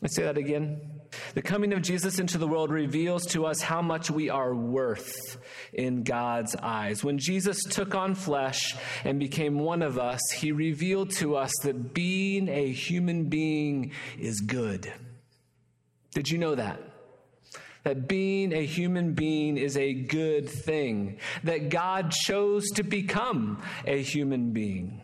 Let's 0.02 0.18
say 0.18 0.24
that 0.24 0.38
again. 0.38 0.82
The 1.34 1.42
coming 1.42 1.72
of 1.72 1.82
Jesus 1.82 2.20
into 2.20 2.38
the 2.38 2.48
world 2.48 2.70
reveals 2.70 3.26
to 3.28 3.46
us 3.46 3.62
how 3.62 3.82
much 3.82 4.12
we 4.12 4.30
are 4.30 4.54
worth 4.54 5.38
in 5.72 6.04
God's 6.04 6.54
eyes. 6.58 7.06
When 7.06 7.18
Jesus 7.18 7.64
took 7.64 7.96
on 7.96 8.14
flesh 8.14 8.76
and 9.06 9.18
became 9.18 9.60
one 9.60 9.82
of 9.82 9.98
us, 9.98 10.20
he 10.36 10.52
revealed 10.52 11.12
to 11.12 11.38
us 11.38 11.54
that 11.62 11.94
being 11.94 12.50
a 12.50 12.70
human 12.70 13.30
being 13.30 13.94
is 14.20 14.42
good. 14.42 14.92
Did 16.14 16.30
you 16.30 16.38
know 16.38 16.56
that? 16.56 16.82
That 17.84 18.08
being 18.08 18.54
a 18.54 18.66
human 18.66 19.14
being 19.14 19.58
is 19.58 19.76
a 19.76 19.94
good 19.94 20.50
thing, 20.50 21.20
that 21.44 21.70
God 21.70 22.12
chose 22.12 22.70
to 22.76 22.84
become 22.84 23.62
a 23.86 24.02
human 24.02 24.52
being. 24.54 25.02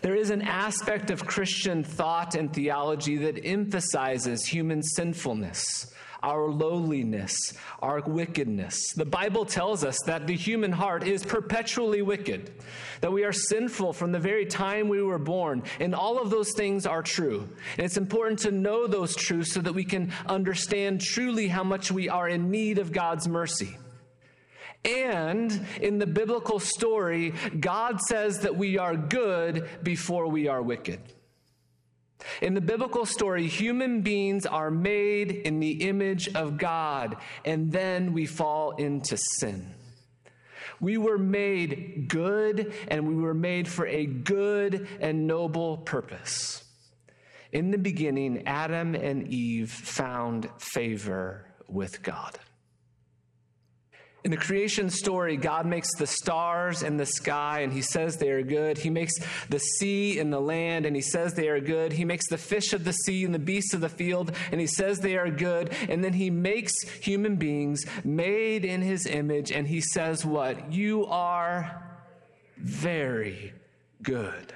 There 0.00 0.16
is 0.16 0.30
an 0.30 0.42
aspect 0.42 1.10
of 1.10 1.26
Christian 1.26 1.84
thought 1.84 2.34
and 2.34 2.52
theology 2.52 3.16
that 3.18 3.44
emphasizes 3.44 4.46
human 4.46 4.82
sinfulness, 4.82 5.92
our 6.22 6.50
lowliness, 6.50 7.34
our 7.80 8.00
wickedness. 8.00 8.92
The 8.94 9.04
Bible 9.04 9.44
tells 9.44 9.84
us 9.84 9.98
that 10.06 10.26
the 10.26 10.36
human 10.36 10.72
heart 10.72 11.06
is 11.06 11.24
perpetually 11.24 12.02
wicked, 12.02 12.52
that 13.00 13.12
we 13.12 13.24
are 13.24 13.32
sinful 13.32 13.92
from 13.92 14.12
the 14.12 14.18
very 14.18 14.46
time 14.46 14.88
we 14.88 15.02
were 15.02 15.18
born, 15.18 15.62
and 15.80 15.94
all 15.94 16.20
of 16.20 16.30
those 16.30 16.52
things 16.52 16.86
are 16.86 17.02
true. 17.02 17.48
And 17.76 17.84
it's 17.84 17.96
important 17.96 18.40
to 18.40 18.50
know 18.50 18.86
those 18.86 19.16
truths 19.16 19.52
so 19.52 19.60
that 19.60 19.74
we 19.74 19.84
can 19.84 20.12
understand 20.26 21.00
truly 21.00 21.48
how 21.48 21.64
much 21.64 21.90
we 21.90 22.08
are 22.08 22.28
in 22.28 22.50
need 22.50 22.78
of 22.78 22.92
God's 22.92 23.28
mercy. 23.28 23.76
And 24.84 25.64
in 25.80 25.98
the 25.98 26.06
biblical 26.06 26.58
story, 26.58 27.34
God 27.58 28.00
says 28.00 28.40
that 28.40 28.56
we 28.56 28.78
are 28.78 28.96
good 28.96 29.68
before 29.82 30.26
we 30.26 30.48
are 30.48 30.60
wicked. 30.60 31.00
In 32.40 32.54
the 32.54 32.60
biblical 32.60 33.06
story, 33.06 33.46
human 33.46 34.02
beings 34.02 34.46
are 34.46 34.70
made 34.70 35.30
in 35.30 35.60
the 35.60 35.88
image 35.88 36.28
of 36.34 36.58
God, 36.58 37.16
and 37.44 37.70
then 37.72 38.12
we 38.12 38.26
fall 38.26 38.72
into 38.72 39.16
sin. 39.16 39.74
We 40.80 40.98
were 40.98 41.18
made 41.18 42.08
good, 42.08 42.72
and 42.88 43.06
we 43.06 43.14
were 43.14 43.34
made 43.34 43.68
for 43.68 43.86
a 43.86 44.06
good 44.06 44.88
and 45.00 45.26
noble 45.26 45.78
purpose. 45.78 46.64
In 47.52 47.70
the 47.70 47.78
beginning, 47.78 48.46
Adam 48.46 48.94
and 48.94 49.28
Eve 49.28 49.70
found 49.70 50.48
favor 50.58 51.46
with 51.68 52.02
God. 52.02 52.38
In 54.24 54.30
the 54.30 54.36
creation 54.36 54.88
story, 54.88 55.36
God 55.36 55.66
makes 55.66 55.92
the 55.96 56.06
stars 56.06 56.84
and 56.84 56.98
the 56.98 57.06
sky, 57.06 57.60
and 57.60 57.72
He 57.72 57.82
says 57.82 58.16
they 58.16 58.30
are 58.30 58.42
good. 58.42 58.78
He 58.78 58.88
makes 58.88 59.12
the 59.48 59.58
sea 59.58 60.20
and 60.20 60.32
the 60.32 60.40
land, 60.40 60.86
and 60.86 60.94
He 60.94 61.02
says 61.02 61.34
they 61.34 61.48
are 61.48 61.58
good. 61.58 61.92
He 61.92 62.04
makes 62.04 62.28
the 62.28 62.38
fish 62.38 62.72
of 62.72 62.84
the 62.84 62.92
sea 62.92 63.24
and 63.24 63.34
the 63.34 63.40
beasts 63.40 63.74
of 63.74 63.80
the 63.80 63.88
field, 63.88 64.32
and 64.52 64.60
He 64.60 64.68
says 64.68 65.00
they 65.00 65.16
are 65.16 65.30
good. 65.30 65.74
And 65.88 66.04
then 66.04 66.12
He 66.12 66.30
makes 66.30 66.72
human 66.82 67.34
beings 67.34 67.84
made 68.04 68.64
in 68.64 68.80
His 68.80 69.06
image, 69.06 69.50
and 69.50 69.66
He 69.66 69.80
says, 69.80 70.24
What? 70.24 70.72
You 70.72 71.06
are 71.06 71.82
very 72.56 73.52
good. 74.02 74.54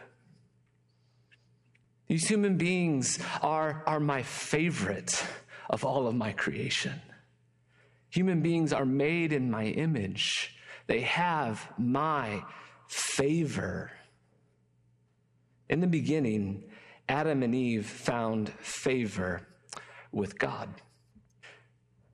These 2.07 2.29
human 2.29 2.57
beings 2.57 3.19
are, 3.43 3.83
are 3.85 3.99
my 3.99 4.23
favorite 4.23 5.27
of 5.69 5.85
all 5.85 6.07
of 6.07 6.15
my 6.15 6.31
creation. 6.31 7.01
Human 8.11 8.41
beings 8.41 8.73
are 8.73 8.85
made 8.85 9.33
in 9.33 9.51
my 9.51 9.65
image, 9.65 10.57
they 10.87 11.01
have 11.01 11.69
my 11.79 12.43
favor. 12.89 13.91
In 15.69 15.81
the 15.81 15.87
beginning, 15.87 16.65
Adam 17.09 17.43
and 17.43 17.55
Eve 17.55 17.87
found 17.87 18.49
favor 18.61 19.47
with 20.13 20.39
God. 20.39 20.69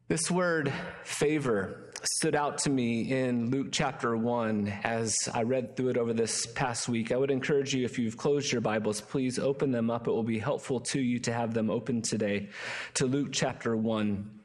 This 0.08 0.30
word 0.30 0.72
favor 1.04 1.90
stood 2.02 2.34
out 2.34 2.58
to 2.58 2.70
me 2.70 3.10
in 3.10 3.50
Luke 3.50 3.68
chapter 3.70 4.16
1 4.16 4.68
as 4.84 5.16
I 5.32 5.42
read 5.42 5.76
through 5.76 5.90
it 5.90 5.96
over 5.96 6.12
this 6.12 6.44
past 6.46 6.88
week. 6.88 7.12
I 7.12 7.16
would 7.16 7.30
encourage 7.30 7.72
you, 7.74 7.84
if 7.84 7.98
you've 7.98 8.16
closed 8.16 8.50
your 8.50 8.60
Bibles, 8.60 9.00
please 9.00 9.38
open 9.38 9.70
them 9.70 9.90
up. 9.90 10.08
It 10.08 10.10
will 10.10 10.22
be 10.22 10.38
helpful 10.38 10.80
to 10.80 11.00
you 11.00 11.18
to 11.20 11.32
have 11.32 11.54
them 11.54 11.70
open 11.70 12.02
today 12.02 12.48
to 12.94 13.06
Luke 13.06 13.28
chapter 13.32 13.76
1 13.76 14.41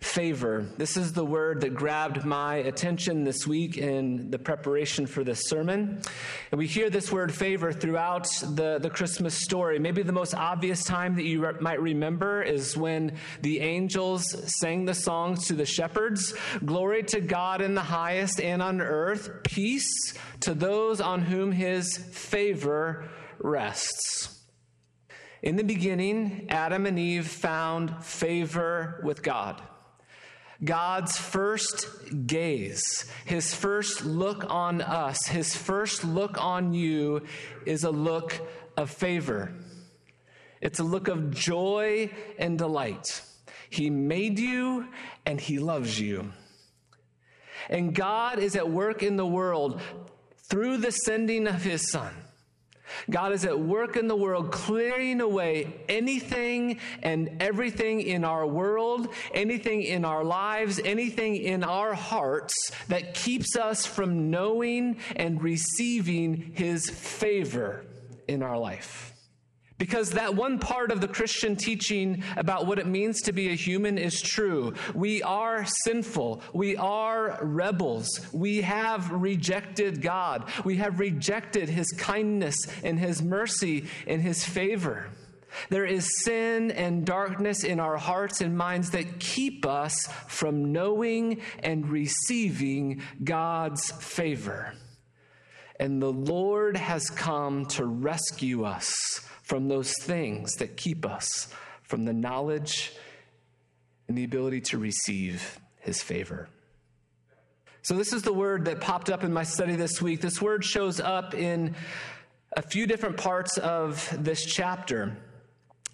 favor. 0.00 0.64
This 0.76 0.96
is 0.96 1.12
the 1.12 1.24
word 1.24 1.60
that 1.62 1.74
grabbed 1.74 2.24
my 2.24 2.56
attention 2.56 3.24
this 3.24 3.46
week 3.46 3.78
in 3.78 4.30
the 4.30 4.38
preparation 4.38 5.06
for 5.06 5.24
this 5.24 5.48
sermon. 5.48 6.00
And 6.52 6.58
we 6.58 6.68
hear 6.68 6.88
this 6.88 7.10
word 7.10 7.34
favor 7.34 7.72
throughout 7.72 8.28
the, 8.54 8.78
the 8.80 8.90
Christmas 8.90 9.34
story. 9.34 9.78
Maybe 9.80 10.02
the 10.02 10.12
most 10.12 10.34
obvious 10.34 10.84
time 10.84 11.16
that 11.16 11.24
you 11.24 11.44
re- 11.44 11.54
might 11.60 11.80
remember 11.80 12.42
is 12.42 12.76
when 12.76 13.16
the 13.42 13.60
angels 13.60 14.36
sang 14.60 14.84
the 14.84 14.94
songs 14.94 15.46
to 15.48 15.54
the 15.54 15.66
shepherds 15.66 16.34
Glory 16.64 17.02
to 17.04 17.20
God 17.20 17.60
in 17.60 17.74
the 17.74 17.80
highest 17.80 18.40
and 18.40 18.62
on 18.62 18.80
earth, 18.80 19.42
peace 19.42 20.14
to 20.40 20.54
those 20.54 21.00
on 21.00 21.22
whom 21.22 21.52
his 21.52 21.96
favor 21.96 23.08
rests. 23.38 24.44
In 25.42 25.56
the 25.56 25.64
beginning, 25.64 26.46
Adam 26.48 26.86
and 26.86 26.98
Eve 26.98 27.26
found 27.26 28.04
favor 28.04 29.00
with 29.04 29.22
God. 29.22 29.62
God's 30.64 31.16
first 31.16 31.86
gaze, 32.26 33.08
his 33.24 33.54
first 33.54 34.04
look 34.04 34.44
on 34.48 34.80
us, 34.80 35.26
his 35.26 35.54
first 35.54 36.04
look 36.04 36.42
on 36.42 36.74
you 36.74 37.22
is 37.64 37.84
a 37.84 37.90
look 37.90 38.34
of 38.76 38.90
favor. 38.90 39.52
It's 40.60 40.80
a 40.80 40.84
look 40.84 41.06
of 41.06 41.30
joy 41.30 42.10
and 42.38 42.58
delight. 42.58 43.22
He 43.70 43.88
made 43.90 44.38
you 44.40 44.88
and 45.24 45.40
he 45.40 45.60
loves 45.60 46.00
you. 46.00 46.32
And 47.68 47.94
God 47.94 48.38
is 48.38 48.56
at 48.56 48.68
work 48.68 49.02
in 49.02 49.16
the 49.16 49.26
world 49.26 49.80
through 50.48 50.78
the 50.78 50.90
sending 50.90 51.46
of 51.46 51.62
his 51.62 51.90
son. 51.90 52.12
God 53.10 53.32
is 53.32 53.44
at 53.44 53.58
work 53.58 53.96
in 53.96 54.08
the 54.08 54.16
world, 54.16 54.52
clearing 54.52 55.20
away 55.20 55.74
anything 55.88 56.78
and 57.02 57.42
everything 57.42 58.00
in 58.00 58.24
our 58.24 58.46
world, 58.46 59.08
anything 59.34 59.82
in 59.82 60.04
our 60.04 60.24
lives, 60.24 60.80
anything 60.84 61.36
in 61.36 61.64
our 61.64 61.94
hearts 61.94 62.54
that 62.88 63.14
keeps 63.14 63.56
us 63.56 63.86
from 63.86 64.30
knowing 64.30 64.98
and 65.16 65.42
receiving 65.42 66.52
His 66.54 66.88
favor 66.88 67.84
in 68.26 68.42
our 68.42 68.58
life. 68.58 69.17
Because 69.78 70.10
that 70.10 70.34
one 70.34 70.58
part 70.58 70.90
of 70.90 71.00
the 71.00 71.08
Christian 71.08 71.54
teaching 71.54 72.22
about 72.36 72.66
what 72.66 72.80
it 72.80 72.86
means 72.86 73.22
to 73.22 73.32
be 73.32 73.50
a 73.50 73.54
human 73.54 73.96
is 73.96 74.20
true. 74.20 74.74
We 74.92 75.22
are 75.22 75.64
sinful. 75.84 76.42
We 76.52 76.76
are 76.76 77.38
rebels. 77.40 78.08
We 78.32 78.62
have 78.62 79.10
rejected 79.10 80.02
God. 80.02 80.50
We 80.64 80.76
have 80.76 80.98
rejected 80.98 81.68
His 81.68 81.90
kindness 81.92 82.56
and 82.82 82.98
His 82.98 83.22
mercy 83.22 83.86
and 84.06 84.20
His 84.20 84.44
favor. 84.44 85.10
There 85.70 85.86
is 85.86 86.08
sin 86.24 86.70
and 86.72 87.06
darkness 87.06 87.64
in 87.64 87.80
our 87.80 87.96
hearts 87.96 88.40
and 88.40 88.56
minds 88.56 88.90
that 88.90 89.18
keep 89.18 89.64
us 89.64 90.06
from 90.26 90.72
knowing 90.72 91.40
and 91.60 91.88
receiving 91.88 93.02
God's 93.22 93.90
favor. 93.92 94.74
And 95.80 96.02
the 96.02 96.12
Lord 96.12 96.76
has 96.76 97.08
come 97.08 97.66
to 97.66 97.86
rescue 97.86 98.64
us 98.64 99.20
from 99.48 99.66
those 99.66 99.94
things 100.02 100.56
that 100.56 100.76
keep 100.76 101.06
us 101.06 101.48
from 101.82 102.04
the 102.04 102.12
knowledge 102.12 102.92
and 104.06 104.16
the 104.16 104.24
ability 104.24 104.60
to 104.60 104.76
receive 104.76 105.58
his 105.80 106.02
favor. 106.02 106.48
So, 107.80 107.94
this 107.94 108.12
is 108.12 108.22
the 108.22 108.32
word 108.32 108.66
that 108.66 108.82
popped 108.82 109.08
up 109.08 109.24
in 109.24 109.32
my 109.32 109.44
study 109.44 109.74
this 109.74 110.02
week. 110.02 110.20
This 110.20 110.42
word 110.42 110.64
shows 110.64 111.00
up 111.00 111.34
in 111.34 111.74
a 112.56 112.60
few 112.60 112.86
different 112.86 113.16
parts 113.16 113.56
of 113.56 114.14
this 114.22 114.44
chapter, 114.44 115.16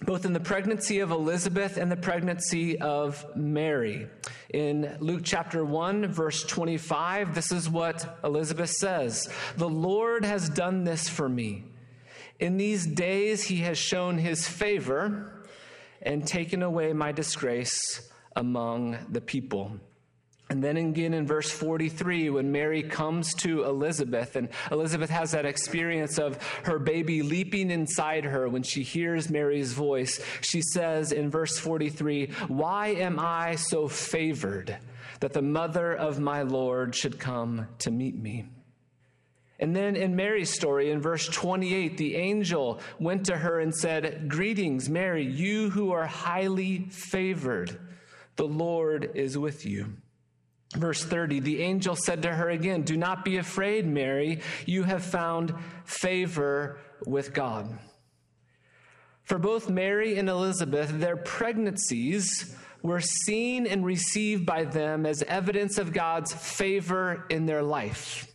both 0.03 0.25
in 0.25 0.33
the 0.33 0.41
pregnancy 0.41 0.99
of 0.99 1.13
Elizabeth 1.13 1.77
and 1.77 1.93
the 1.93 1.97
pregnancy 1.97 2.81
of 2.81 3.25
Mary. 3.37 4.09
In 4.53 4.97
Luke 4.99 5.23
chapter 5.23 5.65
1, 5.65 6.09
verse 6.09 6.43
25, 6.43 7.37
this 7.37 7.53
is 7.53 7.71
what 7.71 8.19
Elizabeth 8.25 8.71
says 8.71 9.29
The 9.57 9.69
Lord 9.69 10.25
has 10.25 10.49
done 10.49 10.83
this 10.83 11.09
for 11.09 11.29
me 11.29 11.65
in 12.39 12.57
these 12.57 12.87
days 12.87 13.45
he 13.45 13.59
has 13.59 13.79
shown 13.79 14.19
his 14.19 14.47
favor 14.47 15.45
and 16.03 16.27
taken 16.27 16.63
away 16.63 16.93
my 16.93 17.13
disgrace 17.13 18.11
among 18.37 18.99
the 19.09 19.21
people. 19.21 19.73
And 20.51 20.63
then 20.63 20.77
again 20.77 21.15
in 21.15 21.27
verse 21.27 21.51
43, 21.51 22.29
when 22.31 22.53
Mary 22.53 22.83
comes 22.83 23.33
to 23.37 23.65
Elizabeth, 23.65 24.37
and 24.37 24.51
Elizabeth 24.71 25.09
has 25.09 25.31
that 25.31 25.47
experience 25.47 26.19
of 26.19 26.37
her 26.65 26.79
baby 26.79 27.23
leaping 27.23 27.71
inside 27.71 28.25
her 28.25 28.49
when 28.49 28.63
she 28.63 28.83
hears 28.83 29.31
Mary's 29.31 29.73
voice, 29.73 30.21
she 30.43 30.61
says 30.61 31.13
in 31.13 31.31
verse 31.31 31.59
43, 31.59 32.27
Why 32.49 32.89
am 32.89 33.19
I 33.19 33.55
so 33.55 33.89
favored 33.89 34.77
that 35.21 35.33
the 35.33 35.43
mother 35.43 35.95
of 35.95 36.21
my 36.21 36.43
Lord 36.43 36.95
should 36.95 37.19
come 37.19 37.67
to 37.79 37.91
meet 37.91 38.15
me? 38.15 38.45
And 39.61 39.75
then 39.75 39.95
in 39.95 40.17
Mary's 40.17 40.53
story, 40.53 40.91
in 40.91 41.01
verse 41.01 41.29
28, 41.29 41.97
the 41.97 42.17
angel 42.17 42.81
went 42.99 43.27
to 43.27 43.37
her 43.37 43.61
and 43.61 43.75
said, 43.75 44.29
Greetings, 44.29 44.89
Mary, 44.89 45.25
you 45.25 45.71
who 45.71 45.93
are 45.93 46.07
highly 46.07 46.87
favored. 46.91 47.79
The 48.37 48.47
Lord 48.47 49.13
is 49.15 49.39
with 49.39 49.65
you. 49.65 49.95
Verse 50.75 51.05
30, 51.05 51.39
the 51.41 51.63
angel 51.63 51.95
said 51.95 52.23
to 52.23 52.35
her 52.35 52.51
again, 52.51 52.83
Do 52.83 52.97
not 52.97 53.25
be 53.25 53.37
afraid, 53.37 53.87
Mary. 53.87 54.41
You 54.67 54.83
have 54.83 55.05
found 55.05 55.55
favor 55.85 56.81
with 57.07 57.33
God. 57.33 57.79
For 59.23 59.39
both 59.39 59.71
Mary 59.71 60.19
and 60.19 60.29
Elizabeth, 60.29 60.91
their 60.99 61.17
pregnancies 61.17 62.57
were 62.83 63.01
seen 63.01 63.67
and 63.67 63.85
received 63.85 64.45
by 64.45 64.65
them 64.65 65.07
as 65.07 65.23
evidence 65.23 65.79
of 65.79 65.93
God's 65.93 66.35
favor 66.35 67.25
in 67.31 67.47
their 67.47 67.63
life. 67.63 68.34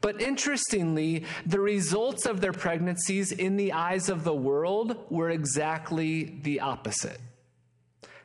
But 0.00 0.20
interestingly, 0.20 1.24
the 1.46 1.60
results 1.60 2.26
of 2.26 2.40
their 2.40 2.52
pregnancies 2.52 3.32
in 3.32 3.56
the 3.56 3.72
eyes 3.72 4.08
of 4.08 4.24
the 4.24 4.34
world 4.34 4.96
were 5.10 5.30
exactly 5.30 6.40
the 6.42 6.60
opposite. 6.60 7.20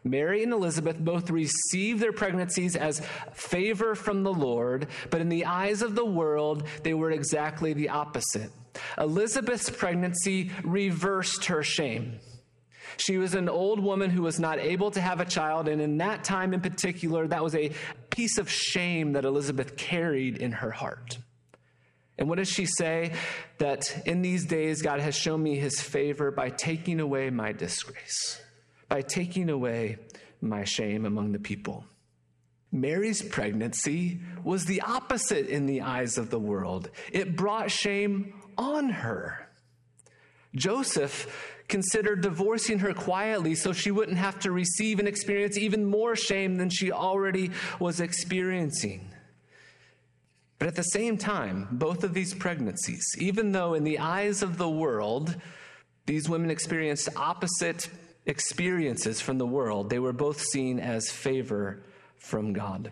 Mary 0.04 0.44
and 0.44 0.54
Elizabeth 0.54 1.00
both 1.00 1.32
received 1.32 2.00
their 2.00 2.14
pregnancies 2.14 2.76
as 2.76 3.02
favor 3.34 3.96
from 3.96 4.22
the 4.22 4.34
Lord, 4.34 4.88
but 5.10 5.20
in 5.20 5.30
the 5.30 5.46
eyes 5.46 5.82
of 5.82 5.96
the 5.96 6.06
world, 6.06 6.68
they 6.84 6.94
were 6.94 7.10
exactly 7.10 7.74
the 7.74 7.90
opposite. 7.90 8.52
Elizabeth's 9.00 9.70
pregnancy 9.70 10.52
reversed 10.64 11.46
her 11.46 11.64
shame. 11.64 12.20
She 12.98 13.18
was 13.18 13.34
an 13.34 13.50
old 13.50 13.80
woman 13.80 14.12
who 14.12 14.22
was 14.22 14.40
not 14.40 14.60
able 14.60 14.92
to 14.92 15.02
have 15.02 15.20
a 15.20 15.26
child, 15.26 15.68
and 15.68 15.82
in 15.82 15.98
that 15.98 16.24
time 16.24 16.54
in 16.54 16.62
particular, 16.62 17.28
that 17.28 17.44
was 17.44 17.56
a 17.56 17.72
piece 18.10 18.38
of 18.38 18.50
shame 18.50 19.14
that 19.14 19.26
Elizabeth 19.26 19.76
carried 19.76 20.38
in 20.38 20.52
her 20.52 20.72
heart. 20.72 21.18
And 22.18 22.30
what 22.30 22.38
does 22.38 22.50
she 22.50 22.66
say? 22.66 23.14
That 23.58 24.04
in 24.06 24.22
these 24.22 24.46
days, 24.46 24.82
God 24.82 25.00
has 25.00 25.16
shown 25.16 25.44
me 25.44 25.58
his 25.58 25.82
favor 25.82 26.32
by 26.32 26.50
taking 26.50 27.00
away 27.00 27.30
my 27.30 27.52
disgrace, 27.52 28.42
by 28.88 29.02
taking 29.02 29.50
away 29.50 29.98
my 30.42 30.64
shame 30.64 31.06
among 31.06 31.32
the 31.32 31.40
people. 31.40 31.86
Mary's 32.72 33.22
pregnancy 33.22 34.20
was 34.44 34.66
the 34.66 34.82
opposite 34.82 35.48
in 35.48 35.66
the 35.66 35.82
eyes 35.82 36.18
of 36.18 36.30
the 36.30 36.40
world. 36.40 36.90
It 37.12 37.36
brought 37.36 37.72
shame 37.72 38.34
on 38.58 38.90
her. 38.90 39.50
Joseph 40.56 41.54
considered 41.68 42.22
divorcing 42.22 42.80
her 42.80 42.94
quietly 42.94 43.56
so 43.56 43.74
she 43.74 43.92
wouldn't 43.92 44.18
have 44.18 44.40
to 44.40 44.52
receive 44.52 45.00
and 45.00 45.08
experience 45.08 45.58
even 45.58 45.86
more 45.86 46.16
shame 46.16 46.56
than 46.56 46.70
she 46.70 46.92
already 46.92 47.52
was 47.80 48.00
experiencing. 48.00 49.10
But 50.58 50.68
at 50.68 50.76
the 50.76 50.84
same 50.84 51.18
time, 51.18 51.68
both 51.72 52.04
of 52.04 52.14
these 52.14 52.34
pregnancies, 52.34 53.06
even 53.18 53.52
though 53.52 53.74
in 53.74 53.84
the 53.84 54.00
eyes 54.00 54.42
of 54.42 54.58
the 54.58 54.70
world, 54.70 55.36
these 56.06 56.30
women 56.30 56.50
experienced 56.50 57.10
opposite 57.16 57.90
experiences 58.26 59.22
from 59.22 59.38
the 59.38 59.46
world, 59.46 59.90
they 59.90 60.00
were 60.00 60.14
both 60.14 60.40
seen 60.40 60.80
as 60.80 61.12
favor 61.12 61.84
from 62.18 62.54
God. 62.54 62.92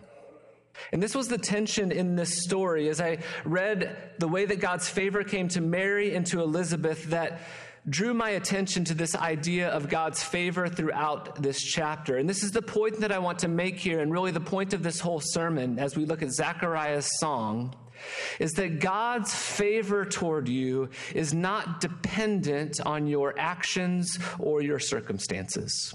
And 0.92 1.02
this 1.02 1.14
was 1.14 1.28
the 1.28 1.38
tension 1.38 1.92
in 1.92 2.16
this 2.16 2.42
story 2.42 2.88
as 2.88 3.00
I 3.00 3.18
read 3.44 4.14
the 4.18 4.28
way 4.28 4.44
that 4.44 4.60
God's 4.60 4.88
favor 4.88 5.22
came 5.22 5.48
to 5.48 5.60
Mary 5.60 6.14
and 6.14 6.26
to 6.26 6.42
Elizabeth 6.42 7.04
that 7.06 7.40
drew 7.88 8.14
my 8.14 8.30
attention 8.30 8.84
to 8.84 8.94
this 8.94 9.14
idea 9.14 9.68
of 9.68 9.88
God's 9.88 10.22
favor 10.22 10.68
throughout 10.68 11.42
this 11.42 11.60
chapter. 11.62 12.16
And 12.16 12.28
this 12.28 12.42
is 12.42 12.52
the 12.52 12.62
point 12.62 13.00
that 13.00 13.12
I 13.12 13.18
want 13.18 13.40
to 13.40 13.48
make 13.48 13.76
here, 13.76 14.00
and 14.00 14.10
really 14.10 14.30
the 14.30 14.40
point 14.40 14.72
of 14.72 14.82
this 14.82 15.00
whole 15.00 15.20
sermon 15.20 15.78
as 15.78 15.96
we 15.96 16.04
look 16.04 16.22
at 16.22 16.32
Zechariah's 16.32 17.08
song. 17.18 17.74
Is 18.38 18.52
that 18.52 18.80
God's 18.80 19.34
favor 19.34 20.04
toward 20.04 20.48
you 20.48 20.90
is 21.14 21.32
not 21.32 21.80
dependent 21.80 22.80
on 22.84 23.06
your 23.06 23.38
actions 23.38 24.18
or 24.38 24.60
your 24.62 24.78
circumstances. 24.78 25.94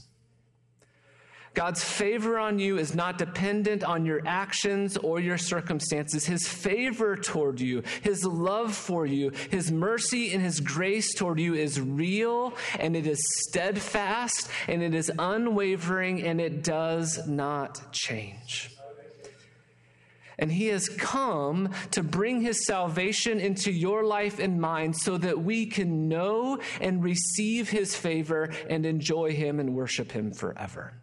God's 1.53 1.83
favor 1.83 2.37
on 2.37 2.59
you 2.59 2.77
is 2.77 2.95
not 2.95 3.17
dependent 3.17 3.83
on 3.83 4.05
your 4.05 4.21
actions 4.25 4.97
or 4.97 5.19
your 5.19 5.37
circumstances. 5.37 6.25
His 6.25 6.47
favor 6.47 7.15
toward 7.15 7.59
you, 7.59 7.83
His 8.01 8.23
love 8.23 8.75
for 8.75 9.05
you, 9.05 9.31
His 9.49 9.71
mercy 9.71 10.33
and 10.33 10.41
His 10.43 10.59
grace 10.59 11.13
toward 11.13 11.39
you 11.39 11.55
is 11.55 11.79
real 11.79 12.53
and 12.79 12.95
it 12.95 13.07
is 13.07 13.19
steadfast 13.47 14.49
and 14.67 14.83
it 14.83 14.93
is 14.93 15.11
unwavering 15.17 16.23
and 16.23 16.39
it 16.39 16.63
does 16.63 17.27
not 17.27 17.91
change. 17.91 18.75
And 20.39 20.49
he 20.49 20.67
has 20.67 20.87
come 20.87 21.69
to 21.91 22.01
bring 22.01 22.39
his 22.39 22.65
salvation 22.65 23.39
into 23.39 23.71
your 23.71 24.05
life 24.05 24.39
and 24.39 24.59
mine 24.59 24.93
so 24.93 25.17
that 25.17 25.43
we 25.43 25.65
can 25.65 26.07
know 26.07 26.59
and 26.79 27.03
receive 27.03 27.69
his 27.69 27.93
favor 27.93 28.49
and 28.69 28.85
enjoy 28.85 29.33
him 29.33 29.59
and 29.59 29.75
worship 29.75 30.13
him 30.13 30.31
forever. 30.31 30.93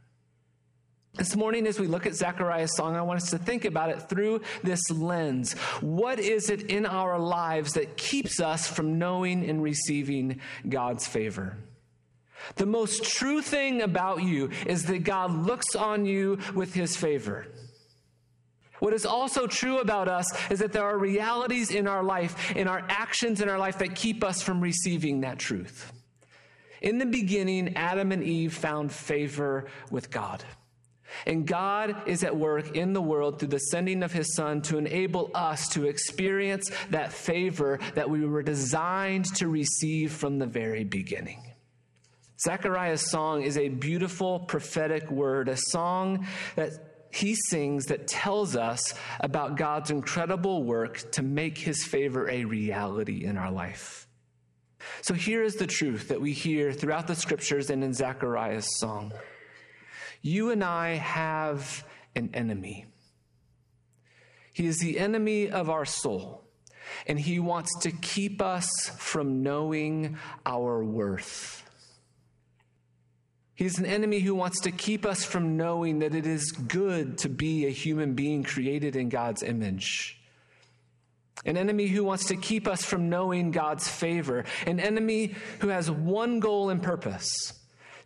This 1.16 1.34
morning, 1.34 1.66
as 1.66 1.80
we 1.80 1.86
look 1.86 2.04
at 2.04 2.14
Zechariah's 2.14 2.76
song, 2.76 2.94
I 2.94 3.00
want 3.00 3.22
us 3.22 3.30
to 3.30 3.38
think 3.38 3.64
about 3.64 3.88
it 3.88 4.02
through 4.02 4.42
this 4.62 4.90
lens. 4.90 5.54
What 5.80 6.18
is 6.18 6.50
it 6.50 6.62
in 6.70 6.84
our 6.84 7.18
lives 7.18 7.72
that 7.72 7.96
keeps 7.96 8.38
us 8.38 8.68
from 8.68 8.98
knowing 8.98 9.48
and 9.48 9.62
receiving 9.62 10.40
God's 10.68 11.06
favor? 11.06 11.56
The 12.56 12.66
most 12.66 13.02
true 13.04 13.40
thing 13.40 13.80
about 13.80 14.22
you 14.22 14.50
is 14.66 14.84
that 14.84 15.04
God 15.04 15.32
looks 15.32 15.74
on 15.74 16.04
you 16.04 16.38
with 16.54 16.74
his 16.74 16.96
favor. 16.96 17.46
What 18.80 18.92
is 18.92 19.06
also 19.06 19.46
true 19.46 19.78
about 19.78 20.08
us 20.08 20.26
is 20.50 20.58
that 20.58 20.74
there 20.74 20.84
are 20.84 20.98
realities 20.98 21.70
in 21.70 21.88
our 21.88 22.02
life, 22.02 22.54
in 22.54 22.68
our 22.68 22.84
actions 22.90 23.40
in 23.40 23.48
our 23.48 23.58
life, 23.58 23.78
that 23.78 23.94
keep 23.94 24.22
us 24.22 24.42
from 24.42 24.60
receiving 24.60 25.22
that 25.22 25.38
truth. 25.38 25.94
In 26.82 26.98
the 26.98 27.06
beginning, 27.06 27.74
Adam 27.74 28.12
and 28.12 28.22
Eve 28.22 28.52
found 28.52 28.92
favor 28.92 29.66
with 29.90 30.10
God. 30.10 30.44
And 31.26 31.46
God 31.46 31.96
is 32.06 32.24
at 32.24 32.36
work 32.36 32.76
in 32.76 32.92
the 32.92 33.00
world 33.00 33.38
through 33.38 33.48
the 33.48 33.58
sending 33.58 34.02
of 34.02 34.12
his 34.12 34.34
son 34.34 34.62
to 34.62 34.78
enable 34.78 35.30
us 35.34 35.68
to 35.70 35.86
experience 35.86 36.70
that 36.90 37.12
favor 37.12 37.78
that 37.94 38.10
we 38.10 38.24
were 38.24 38.42
designed 38.42 39.26
to 39.36 39.48
receive 39.48 40.12
from 40.12 40.38
the 40.38 40.46
very 40.46 40.84
beginning. 40.84 41.42
Zechariah's 42.38 43.10
song 43.10 43.42
is 43.42 43.56
a 43.56 43.68
beautiful 43.68 44.40
prophetic 44.40 45.10
word, 45.10 45.48
a 45.48 45.56
song 45.56 46.26
that 46.54 46.70
he 47.10 47.34
sings 47.34 47.86
that 47.86 48.06
tells 48.06 48.56
us 48.56 48.92
about 49.20 49.56
God's 49.56 49.90
incredible 49.90 50.62
work 50.62 51.10
to 51.12 51.22
make 51.22 51.56
his 51.56 51.82
favor 51.82 52.28
a 52.28 52.44
reality 52.44 53.24
in 53.24 53.38
our 53.38 53.50
life. 53.50 54.06
So 55.00 55.14
here 55.14 55.42
is 55.42 55.56
the 55.56 55.66
truth 55.66 56.08
that 56.08 56.20
we 56.20 56.32
hear 56.32 56.72
throughout 56.72 57.06
the 57.06 57.14
scriptures 57.14 57.70
and 57.70 57.82
in 57.82 57.94
Zechariah's 57.94 58.68
song. 58.78 59.12
You 60.22 60.50
and 60.50 60.62
I 60.64 60.94
have 60.94 61.84
an 62.14 62.30
enemy. 62.34 62.86
He 64.52 64.66
is 64.66 64.78
the 64.78 64.98
enemy 64.98 65.50
of 65.50 65.68
our 65.68 65.84
soul, 65.84 66.44
and 67.06 67.20
he 67.20 67.38
wants 67.38 67.70
to 67.80 67.90
keep 67.90 68.40
us 68.40 68.68
from 68.98 69.42
knowing 69.42 70.16
our 70.46 70.82
worth. 70.82 71.62
He's 73.54 73.78
an 73.78 73.86
enemy 73.86 74.20
who 74.20 74.34
wants 74.34 74.60
to 74.60 74.70
keep 74.70 75.06
us 75.06 75.24
from 75.24 75.56
knowing 75.56 76.00
that 76.00 76.14
it 76.14 76.26
is 76.26 76.52
good 76.52 77.18
to 77.18 77.28
be 77.28 77.66
a 77.66 77.70
human 77.70 78.14
being 78.14 78.42
created 78.42 78.96
in 78.96 79.08
God's 79.08 79.42
image. 79.42 80.20
An 81.44 81.56
enemy 81.56 81.86
who 81.86 82.04
wants 82.04 82.26
to 82.26 82.36
keep 82.36 82.66
us 82.66 82.84
from 82.84 83.08
knowing 83.08 83.50
God's 83.50 83.88
favor. 83.88 84.44
An 84.66 84.80
enemy 84.80 85.34
who 85.60 85.68
has 85.68 85.90
one 85.90 86.40
goal 86.40 86.70
and 86.70 86.82
purpose 86.82 87.52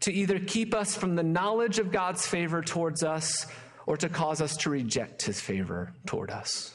to 0.00 0.12
either 0.12 0.38
keep 0.38 0.74
us 0.74 0.94
from 0.94 1.16
the 1.16 1.22
knowledge 1.22 1.78
of 1.78 1.92
God's 1.92 2.26
favor 2.26 2.62
towards 2.62 3.02
us 3.02 3.46
or 3.86 3.96
to 3.96 4.08
cause 4.08 4.40
us 4.40 4.56
to 4.58 4.70
reject 4.70 5.22
his 5.22 5.40
favor 5.40 5.92
toward 6.06 6.30
us. 6.30 6.74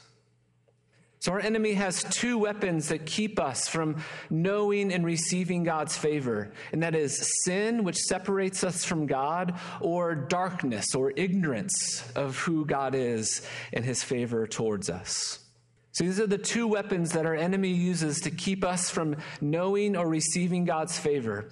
So, 1.20 1.32
our 1.32 1.40
enemy 1.40 1.74
has 1.74 2.04
two 2.04 2.38
weapons 2.38 2.90
that 2.90 3.08
keep 3.08 3.40
us 3.40 3.68
from 3.68 4.04
knowing 4.30 4.94
and 4.94 5.04
receiving 5.04 5.64
God's 5.64 5.98
favor, 5.98 6.52
and 6.72 6.84
that 6.84 6.94
is 6.94 7.32
sin, 7.44 7.84
which 7.84 7.98
separates 7.98 8.64
us 8.64 8.86
from 8.86 9.08
God, 9.08 9.58
or 9.82 10.14
darkness 10.14 10.94
or 10.94 11.14
ignorance 11.16 12.08
of 12.16 12.38
who 12.38 12.64
God 12.64 12.94
is 12.94 13.42
and 13.74 13.84
his 13.84 14.04
favor 14.04 14.46
towards 14.46 14.88
us. 14.88 15.40
So 15.96 16.04
these 16.04 16.20
are 16.20 16.28
the 16.28 16.38
two 16.38 16.68
weapons 16.68 17.14
that 17.14 17.26
our 17.26 17.36
enemy 17.36 17.70
uses 17.70 18.20
to 18.22 18.30
keep 18.30 18.66
us 18.66 18.90
from 18.90 19.16
knowing 19.40 19.96
or 19.96 20.10
receiving 20.10 20.66
God's 20.66 21.00
favor 21.00 21.48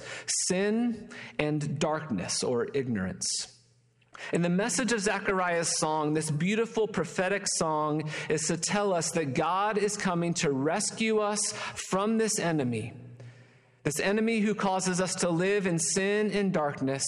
sin 0.48 1.08
and 1.40 1.80
darkness 1.80 2.44
or 2.44 2.68
ignorance. 2.74 3.26
And 4.34 4.44
the 4.44 4.50
message 4.50 4.92
of 4.92 5.00
Zechariah's 5.00 5.80
song, 5.80 6.14
this 6.14 6.30
beautiful 6.30 6.90
prophetic 6.90 7.46
song, 7.56 8.10
is 8.28 8.46
to 8.48 8.58
tell 8.58 8.94
us 8.94 9.12
that 9.12 9.34
God 9.34 9.78
is 9.78 9.96
coming 9.96 10.34
to 10.36 10.52
rescue 10.52 11.20
us 11.20 11.54
from 11.54 12.18
this 12.18 12.38
enemy 12.38 12.92
This 13.84 14.00
enemy 14.00 14.40
who 14.40 14.56
causes 14.56 15.02
us 15.02 15.14
to 15.16 15.30
live 15.30 15.68
in 15.68 15.78
sin 15.78 16.32
and 16.32 16.54
darkness 16.54 17.04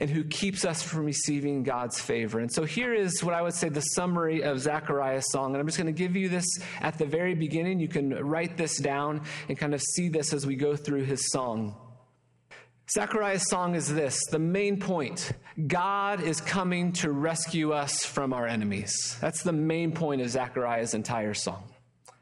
and 0.00 0.08
who 0.08 0.24
keeps 0.24 0.64
us 0.64 0.82
from 0.82 1.04
receiving 1.04 1.62
God's 1.62 2.00
favor. 2.00 2.40
And 2.40 2.50
so 2.50 2.64
here 2.64 2.94
is 2.94 3.22
what 3.22 3.34
I 3.34 3.42
would 3.42 3.52
say 3.52 3.68
the 3.68 3.82
summary 3.82 4.42
of 4.42 4.58
Zechariah's 4.58 5.30
song. 5.30 5.52
And 5.52 5.60
I'm 5.60 5.66
just 5.66 5.76
going 5.76 5.86
to 5.86 5.92
give 5.92 6.16
you 6.16 6.30
this 6.30 6.46
at 6.80 6.96
the 6.96 7.04
very 7.04 7.34
beginning. 7.34 7.78
You 7.78 7.88
can 7.88 8.14
write 8.14 8.56
this 8.56 8.78
down 8.78 9.20
and 9.50 9.58
kind 9.58 9.74
of 9.74 9.82
see 9.82 10.08
this 10.08 10.32
as 10.32 10.46
we 10.46 10.56
go 10.56 10.76
through 10.76 11.04
his 11.04 11.30
song. 11.30 11.76
Zechariah's 12.90 13.48
song 13.50 13.74
is 13.74 13.92
this 13.92 14.18
the 14.30 14.38
main 14.38 14.80
point 14.80 15.32
God 15.66 16.22
is 16.22 16.40
coming 16.40 16.92
to 16.94 17.10
rescue 17.10 17.72
us 17.72 18.04
from 18.04 18.32
our 18.32 18.46
enemies. 18.46 19.18
That's 19.20 19.42
the 19.42 19.52
main 19.52 19.92
point 19.92 20.22
of 20.22 20.30
Zechariah's 20.30 20.94
entire 20.94 21.34
song. 21.34 21.64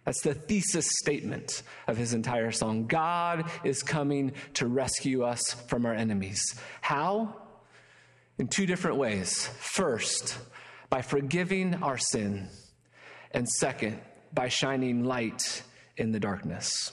That's 0.05 0.23
the 0.23 0.35
thesis 0.35 0.87
statement 1.01 1.63
of 1.87 1.97
his 1.97 2.13
entire 2.13 2.51
song. 2.51 2.87
God 2.87 3.49
is 3.63 3.83
coming 3.83 4.33
to 4.55 4.67
rescue 4.67 5.23
us 5.23 5.53
from 5.69 5.87
our 5.87 5.95
enemies. 5.95 6.43
How? 6.81 7.37
In 8.39 8.49
two 8.49 8.67
different 8.67 8.97
ways. 8.97 9.47
First, 9.47 10.39
by 10.91 11.03
forgiving 11.03 11.83
our 11.83 11.99
sin, 11.99 12.49
and 13.31 13.49
second, 13.49 14.01
by 14.35 14.49
shining 14.49 15.05
light 15.05 15.63
in 15.97 16.13
the 16.13 16.21
darkness. 16.21 16.93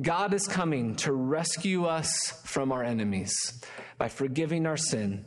God 0.00 0.32
is 0.32 0.46
coming 0.46 0.96
to 0.96 1.12
rescue 1.12 1.84
us 1.84 2.40
from 2.44 2.72
our 2.72 2.82
enemies 2.82 3.62
by 3.98 4.08
forgiving 4.08 4.66
our 4.66 4.76
sin 4.76 5.24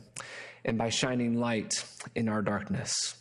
and 0.64 0.78
by 0.78 0.88
shining 0.88 1.38
light 1.38 1.84
in 2.14 2.28
our 2.28 2.42
darkness. 2.42 3.16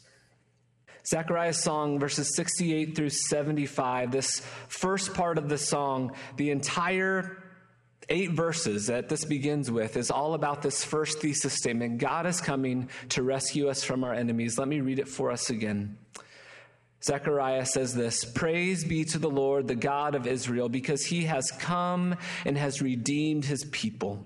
Zechariah's 1.05 1.61
song, 1.61 1.99
verses 1.99 2.35
68 2.35 2.95
through 2.95 3.09
75, 3.09 4.11
this 4.11 4.41
first 4.67 5.13
part 5.13 5.37
of 5.37 5.49
the 5.49 5.57
song, 5.57 6.13
the 6.37 6.51
entire 6.51 7.43
eight 8.09 8.31
verses 8.31 8.87
that 8.87 9.09
this 9.09 9.25
begins 9.25 9.69
with, 9.69 9.97
is 9.97 10.11
all 10.11 10.33
about 10.33 10.61
this 10.61 10.83
first 10.83 11.19
thesis 11.19 11.53
statement 11.53 11.97
God 11.97 12.25
is 12.25 12.39
coming 12.39 12.89
to 13.09 13.23
rescue 13.23 13.67
us 13.67 13.83
from 13.83 14.03
our 14.03 14.13
enemies. 14.13 14.57
Let 14.57 14.67
me 14.67 14.81
read 14.81 14.99
it 14.99 15.07
for 15.07 15.31
us 15.31 15.49
again. 15.49 15.97
Zechariah 17.03 17.65
says 17.65 17.93
this 17.93 18.23
Praise 18.23 18.85
be 18.85 19.03
to 19.05 19.19
the 19.19 19.29
Lord, 19.29 19.67
the 19.67 19.75
God 19.75 20.15
of 20.15 20.25
Israel, 20.25 20.69
because 20.69 21.05
he 21.05 21.23
has 21.25 21.51
come 21.59 22.15
and 22.45 22.57
has 22.57 22.81
redeemed 22.81 23.45
his 23.45 23.65
people. 23.65 24.25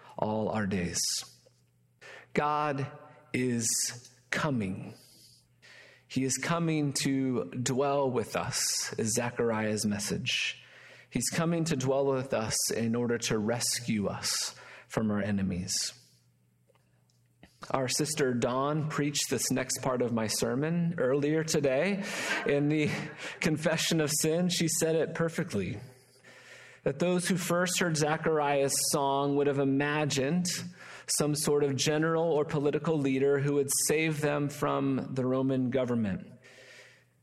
all 0.21 0.49
our 0.49 0.65
days. 0.65 1.01
God 2.33 2.87
is 3.33 3.67
coming. 4.29 4.93
He 6.07 6.23
is 6.23 6.37
coming 6.37 6.93
to 7.03 7.51
dwell 7.61 8.09
with 8.09 8.35
us, 8.35 8.93
is 8.97 9.13
Zechariah's 9.13 9.85
message. 9.85 10.61
He's 11.09 11.29
coming 11.29 11.65
to 11.65 11.75
dwell 11.75 12.05
with 12.05 12.33
us 12.33 12.71
in 12.71 12.95
order 12.95 13.17
to 13.17 13.37
rescue 13.37 14.07
us 14.07 14.55
from 14.87 15.11
our 15.11 15.21
enemies. 15.21 15.93
Our 17.69 17.87
sister 17.87 18.33
Dawn 18.33 18.87
preached 18.89 19.29
this 19.29 19.51
next 19.51 19.81
part 19.81 20.01
of 20.01 20.13
my 20.13 20.27
sermon 20.27 20.95
earlier 20.97 21.43
today 21.43 22.03
in 22.45 22.69
the 22.69 22.89
Confession 23.39 24.01
of 24.01 24.09
Sin. 24.09 24.49
She 24.49 24.67
said 24.67 24.95
it 24.95 25.13
perfectly 25.13 25.77
that 26.83 26.99
those 26.99 27.27
who 27.27 27.37
first 27.37 27.79
heard 27.79 27.95
Zechariah's 27.95 28.75
song 28.91 29.35
would 29.35 29.47
have 29.47 29.59
imagined 29.59 30.47
some 31.07 31.35
sort 31.35 31.63
of 31.63 31.75
general 31.75 32.23
or 32.23 32.45
political 32.45 32.97
leader 32.97 33.39
who 33.39 33.55
would 33.55 33.69
save 33.87 34.21
them 34.21 34.49
from 34.49 35.09
the 35.13 35.25
Roman 35.25 35.69
government. 35.69 36.25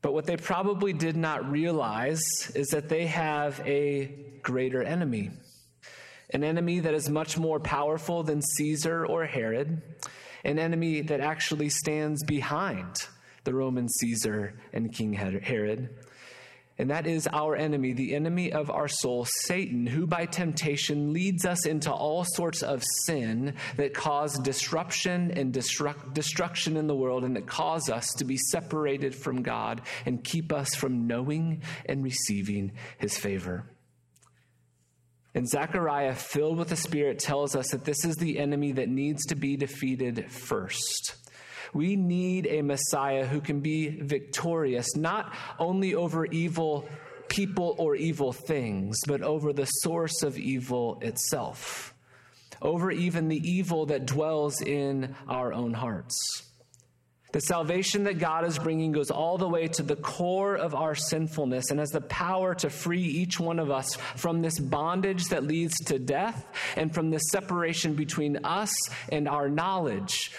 But 0.01 0.13
what 0.13 0.25
they 0.25 0.37
probably 0.37 0.93
did 0.93 1.17
not 1.17 1.49
realize 1.51 2.21
is 2.55 2.67
that 2.69 2.87
they 2.87 3.07
have 3.07 3.59
a 3.65 4.39
greater 4.43 4.81
enemy, 4.81 5.31
an 6.29 6.43
enemy 6.43 6.79
that 6.79 6.93
is 6.93 7.09
much 7.09 7.37
more 7.37 7.59
powerful 7.59 8.23
than 8.23 8.41
Caesar 8.41 9.05
or 9.05 9.25
Herod, 9.25 9.81
an 10.45 10.57
enemy 10.57 11.01
that 11.01 11.19
actually 11.19 11.69
stands 11.69 12.23
behind 12.23 13.07
the 13.43 13.53
Roman 13.53 13.89
Caesar 13.89 14.53
and 14.71 14.93
King 14.93 15.13
Herod 15.13 15.89
and 16.79 16.89
that 16.91 17.05
is 17.05 17.27
our 17.33 17.57
enemy, 17.57 17.91
the 17.91 18.15
enemy 18.15 18.53
of 18.53 18.71
our 18.71 18.87
soul, 18.87 19.25
Satan, 19.25 19.85
who 19.85 20.07
by 20.07 20.25
temptation 20.25 21.11
leads 21.11 21.45
us 21.45 21.65
into 21.65 21.91
all 21.91 22.23
sorts 22.23 22.63
of 22.63 22.85
sin 23.05 23.55
that 23.75 23.93
cause 23.93 24.39
disruption 24.39 25.31
and 25.31 25.53
destruct, 25.53 26.13
destruction 26.13 26.77
in 26.77 26.87
the 26.87 26.95
world 26.95 27.25
and 27.25 27.35
that 27.35 27.45
cause 27.45 27.89
us 27.89 28.07
to 28.13 28.23
be 28.23 28.37
separated 28.37 29.13
from 29.13 29.43
God 29.43 29.81
and 30.05 30.23
keep 30.23 30.53
us 30.53 30.73
from 30.73 31.05
knowing 31.05 31.63
and 31.85 32.01
receiving 32.01 32.71
his 32.97 33.17
favor. 33.17 33.65
And 35.35 35.47
Zechariah, 35.49 36.15
filled 36.15 36.57
with 36.57 36.69
the 36.69 36.77
Spirit, 36.77 37.19
tells 37.19 37.57
us 37.57 37.71
that 37.71 37.83
this 37.83 38.05
is 38.05 38.15
the 38.15 38.39
enemy 38.39 38.71
that 38.71 38.87
needs 38.87 39.25
to 39.25 39.35
be 39.35 39.57
defeated 39.57 40.31
first. 40.31 41.15
We 41.73 41.95
need 41.95 42.47
a 42.47 42.61
Messiah 42.61 43.25
who 43.25 43.41
can 43.41 43.59
be 43.59 43.89
victorious, 44.01 44.95
not 44.95 45.33
only 45.57 45.95
over 45.95 46.25
evil 46.25 46.87
people 47.27 47.75
or 47.77 47.95
evil 47.95 48.33
things, 48.33 48.97
but 49.07 49.21
over 49.21 49.53
the 49.53 49.65
source 49.65 50.23
of 50.23 50.37
evil 50.37 50.99
itself, 51.01 51.93
over 52.61 52.91
even 52.91 53.27
the 53.27 53.37
evil 53.37 53.85
that 53.87 54.05
dwells 54.05 54.61
in 54.61 55.15
our 55.27 55.53
own 55.53 55.73
hearts. 55.73 56.43
The 57.31 57.41
salvation 57.41 58.05
that 58.05 58.17
God 58.17 58.43
is 58.47 58.57
bringing 58.57 58.91
goes 58.91 59.11
all 59.11 59.37
the 59.37 59.47
way 59.47 59.67
to 59.67 59.83
the 59.83 59.95
core 59.95 60.55
of 60.55 60.73
our 60.73 60.95
sinfulness 60.95 61.69
and 61.69 61.79
has 61.79 61.91
the 61.91 62.01
power 62.01 62.55
to 62.55 62.71
free 62.71 63.03
each 63.03 63.39
one 63.39 63.59
of 63.59 63.69
us 63.69 63.95
from 64.15 64.41
this 64.41 64.57
bondage 64.57 65.25
that 65.25 65.43
leads 65.43 65.75
to 65.85 65.99
death 65.99 66.43
and 66.75 66.91
from 66.91 67.11
this 67.11 67.21
separation 67.29 67.93
between 67.93 68.37
us 68.43 68.73
and 69.11 69.27
our 69.27 69.47
knowledge 69.47 70.31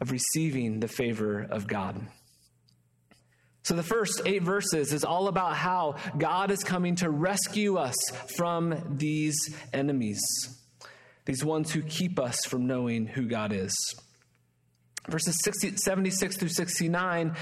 of 0.00 0.10
receiving 0.10 0.80
the 0.80 0.88
favor 0.88 1.46
of 1.50 1.66
God. 1.66 2.06
So, 3.62 3.74
the 3.74 3.82
first 3.82 4.22
eight 4.24 4.42
verses 4.42 4.92
is 4.92 5.04
all 5.04 5.26
about 5.26 5.56
how 5.56 5.96
God 6.16 6.52
is 6.52 6.62
coming 6.62 6.94
to 6.96 7.10
rescue 7.10 7.78
us 7.78 7.96
from 8.36 8.96
these 8.96 9.34
enemies, 9.72 10.20
these 11.24 11.44
ones 11.44 11.72
who 11.72 11.82
keep 11.82 12.20
us 12.20 12.44
from 12.44 12.68
knowing 12.68 13.06
who 13.06 13.26
God 13.26 13.52
is. 13.52 13.74
Verses 15.08 15.36
60, 15.42 15.78
76 15.78 16.36
through 16.36 16.48
69 16.48 17.34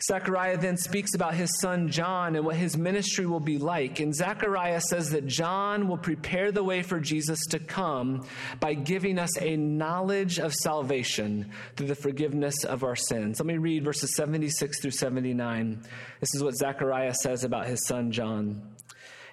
Zechariah 0.00 0.56
then 0.58 0.76
speaks 0.76 1.14
about 1.14 1.34
his 1.34 1.58
son 1.58 1.88
John 1.88 2.36
and 2.36 2.44
what 2.44 2.54
his 2.54 2.76
ministry 2.76 3.26
will 3.26 3.40
be 3.40 3.58
like. 3.58 3.98
And 3.98 4.14
Zechariah 4.14 4.80
says 4.80 5.10
that 5.10 5.26
John 5.26 5.88
will 5.88 5.98
prepare 5.98 6.52
the 6.52 6.62
way 6.62 6.82
for 6.82 7.00
Jesus 7.00 7.44
to 7.46 7.58
come 7.58 8.24
by 8.60 8.74
giving 8.74 9.18
us 9.18 9.36
a 9.40 9.56
knowledge 9.56 10.38
of 10.38 10.54
salvation 10.54 11.50
through 11.74 11.88
the 11.88 11.96
forgiveness 11.96 12.62
of 12.62 12.84
our 12.84 12.94
sins. 12.94 13.40
Let 13.40 13.46
me 13.46 13.58
read 13.58 13.84
verses 13.84 14.14
76 14.14 14.80
through 14.80 14.92
79. 14.92 15.82
This 16.20 16.34
is 16.34 16.44
what 16.44 16.54
Zechariah 16.54 17.14
says 17.14 17.42
about 17.42 17.66
his 17.66 17.84
son 17.84 18.12
John. 18.12 18.62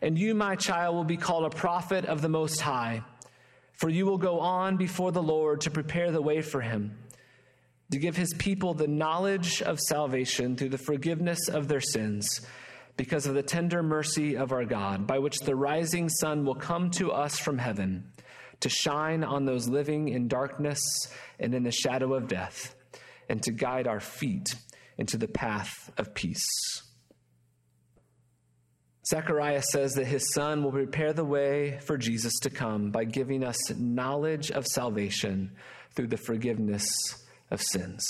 And 0.02 0.18
you, 0.18 0.34
my 0.34 0.56
child, 0.56 0.96
will 0.96 1.04
be 1.04 1.18
called 1.18 1.46
a 1.46 1.56
prophet 1.56 2.06
of 2.06 2.24
the 2.24 2.30
Most 2.30 2.60
High, 2.60 3.04
for 3.74 3.90
you 3.90 4.08
will 4.08 4.18
go 4.18 4.40
on 4.40 4.78
before 4.78 5.12
the 5.12 5.24
Lord 5.24 5.62
to 5.62 5.72
prepare 5.72 6.12
the 6.12 6.22
way 6.22 6.42
for 6.42 6.62
him 6.62 6.98
to 7.92 8.00
give 8.00 8.16
his 8.16 8.34
people 8.34 8.74
the 8.74 8.88
knowledge 8.88 9.62
of 9.62 9.80
salvation 9.80 10.56
through 10.56 10.70
the 10.70 10.78
forgiveness 10.78 11.48
of 11.48 11.68
their 11.68 11.82
sins, 11.82 12.28
because 12.98 13.26
of 13.26 13.36
the 13.36 13.44
tender 13.44 13.84
mercy 13.84 14.38
of 14.38 14.52
our 14.52 14.66
God, 14.66 15.06
by 15.06 15.20
which 15.20 15.38
the 15.40 15.56
rising 15.56 16.10
sun 16.10 16.46
will 16.46 16.56
come 16.56 16.90
to 16.92 17.12
us 17.12 17.38
from 17.38 17.58
heaven, 17.58 18.12
to 18.62 18.70
shine 18.70 19.24
on 19.24 19.46
those 19.46 19.68
living 19.68 20.08
in 20.08 20.28
darkness 20.28 20.80
and 21.40 21.54
in 21.54 21.64
the 21.64 21.72
shadow 21.72 22.14
of 22.14 22.28
death, 22.28 22.76
and 23.30 23.44
to 23.44 23.52
guide 23.52 23.88
our 23.88 24.00
feet 24.00 24.56
into 24.98 25.18
the 25.18 25.28
path 25.28 25.92
of 25.98 26.14
peace. 26.14 26.48
Zechariah 29.08 29.62
says 29.62 29.94
that 29.94 30.08
his 30.08 30.34
son 30.34 30.64
will 30.64 30.72
prepare 30.72 31.14
the 31.14 31.26
way 31.26 31.80
for 31.86 31.98
Jesus 31.98 32.34
to 32.40 32.50
come 32.50 32.90
by 32.90 33.04
giving 33.04 33.44
us 33.44 33.70
knowledge 33.78 34.50
of 34.50 34.66
salvation 34.66 35.52
through 35.96 36.08
the 36.08 36.18
forgiveness 36.18 36.88
of 37.52 37.62
sins. 37.62 38.04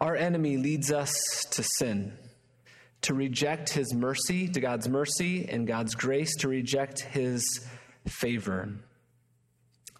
Our 0.00 0.16
enemy 0.16 0.56
leads 0.56 0.92
us 0.92 1.14
to 1.52 1.62
sin. 1.62 2.18
to 3.02 3.14
reject 3.14 3.70
his 3.70 3.94
mercy, 3.94 4.48
to 4.48 4.60
God's 4.60 4.88
mercy 4.88 5.48
and 5.48 5.66
God's 5.66 5.94
grace, 5.94 6.34
to 6.38 6.48
reject 6.48 7.00
his 7.00 7.64
favor. 8.08 8.80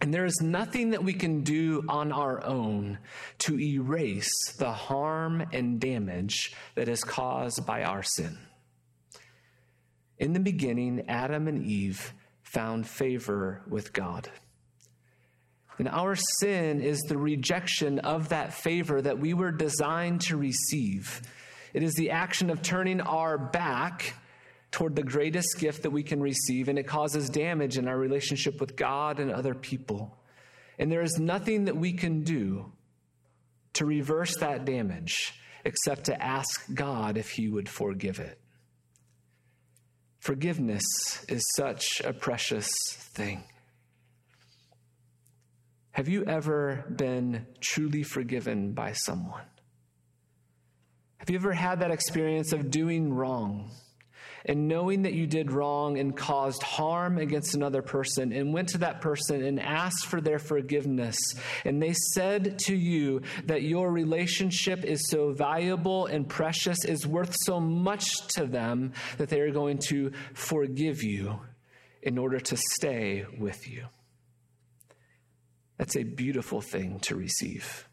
And 0.00 0.12
there 0.12 0.24
is 0.24 0.40
nothing 0.42 0.90
that 0.90 1.04
we 1.04 1.14
can 1.14 1.42
do 1.42 1.84
on 1.88 2.10
our 2.12 2.44
own 2.44 2.98
to 3.38 3.60
erase 3.60 4.32
the 4.58 4.72
harm 4.72 5.40
and 5.52 5.80
damage 5.80 6.52
that 6.74 6.88
is 6.88 7.02
caused 7.02 7.64
by 7.64 7.84
our 7.84 8.02
sin. 8.02 8.36
In 10.18 10.32
the 10.32 10.40
beginning, 10.40 11.04
Adam 11.08 11.46
and 11.46 11.64
Eve 11.64 12.12
found 12.42 12.86
favor 12.86 13.62
with 13.68 13.92
God. 13.92 14.28
And 15.78 15.88
our 15.88 16.16
sin 16.40 16.80
is 16.80 17.00
the 17.00 17.18
rejection 17.18 17.98
of 17.98 18.30
that 18.30 18.54
favor 18.54 19.02
that 19.02 19.18
we 19.18 19.34
were 19.34 19.52
designed 19.52 20.22
to 20.22 20.36
receive. 20.36 21.22
It 21.74 21.82
is 21.82 21.94
the 21.94 22.10
action 22.10 22.48
of 22.48 22.62
turning 22.62 23.00
our 23.00 23.36
back 23.36 24.14
toward 24.70 24.96
the 24.96 25.02
greatest 25.02 25.58
gift 25.58 25.82
that 25.82 25.90
we 25.90 26.02
can 26.02 26.20
receive, 26.20 26.68
and 26.68 26.78
it 26.78 26.86
causes 26.86 27.28
damage 27.28 27.78
in 27.78 27.88
our 27.88 27.96
relationship 27.96 28.60
with 28.60 28.76
God 28.76 29.20
and 29.20 29.30
other 29.30 29.54
people. 29.54 30.16
And 30.78 30.90
there 30.90 31.02
is 31.02 31.18
nothing 31.18 31.66
that 31.66 31.76
we 31.76 31.92
can 31.92 32.22
do 32.22 32.72
to 33.74 33.84
reverse 33.84 34.36
that 34.38 34.64
damage 34.64 35.34
except 35.64 36.04
to 36.04 36.22
ask 36.22 36.72
God 36.74 37.16
if 37.18 37.30
He 37.30 37.48
would 37.48 37.68
forgive 37.68 38.18
it. 38.18 38.40
Forgiveness 40.18 40.84
is 41.28 41.44
such 41.56 42.00
a 42.04 42.12
precious 42.12 42.68
thing. 43.14 43.44
Have 45.96 46.10
you 46.10 46.24
ever 46.26 46.84
been 46.94 47.46
truly 47.58 48.02
forgiven 48.02 48.72
by 48.72 48.92
someone? 48.92 49.46
Have 51.16 51.30
you 51.30 51.36
ever 51.36 51.54
had 51.54 51.80
that 51.80 51.90
experience 51.90 52.52
of 52.52 52.70
doing 52.70 53.14
wrong 53.14 53.70
and 54.44 54.68
knowing 54.68 55.04
that 55.04 55.14
you 55.14 55.26
did 55.26 55.50
wrong 55.50 55.98
and 55.98 56.14
caused 56.14 56.62
harm 56.62 57.16
against 57.16 57.54
another 57.54 57.80
person 57.80 58.30
and 58.34 58.52
went 58.52 58.68
to 58.68 58.78
that 58.78 59.00
person 59.00 59.42
and 59.42 59.58
asked 59.58 60.04
for 60.04 60.20
their 60.20 60.38
forgiveness? 60.38 61.16
And 61.64 61.82
they 61.82 61.94
said 62.12 62.58
to 62.66 62.76
you 62.76 63.22
that 63.46 63.62
your 63.62 63.90
relationship 63.90 64.84
is 64.84 65.08
so 65.08 65.32
valuable 65.32 66.04
and 66.04 66.28
precious, 66.28 66.84
is 66.84 67.06
worth 67.06 67.34
so 67.46 67.58
much 67.58 68.04
to 68.34 68.44
them 68.44 68.92
that 69.16 69.30
they 69.30 69.40
are 69.40 69.50
going 69.50 69.78
to 69.88 70.12
forgive 70.34 71.02
you 71.02 71.40
in 72.02 72.18
order 72.18 72.38
to 72.38 72.56
stay 72.74 73.24
with 73.38 73.66
you. 73.66 73.86
That's 75.78 75.96
a 75.96 76.02
beautiful 76.02 76.60
thing 76.60 77.00
to 77.00 77.16
receive. 77.16 77.88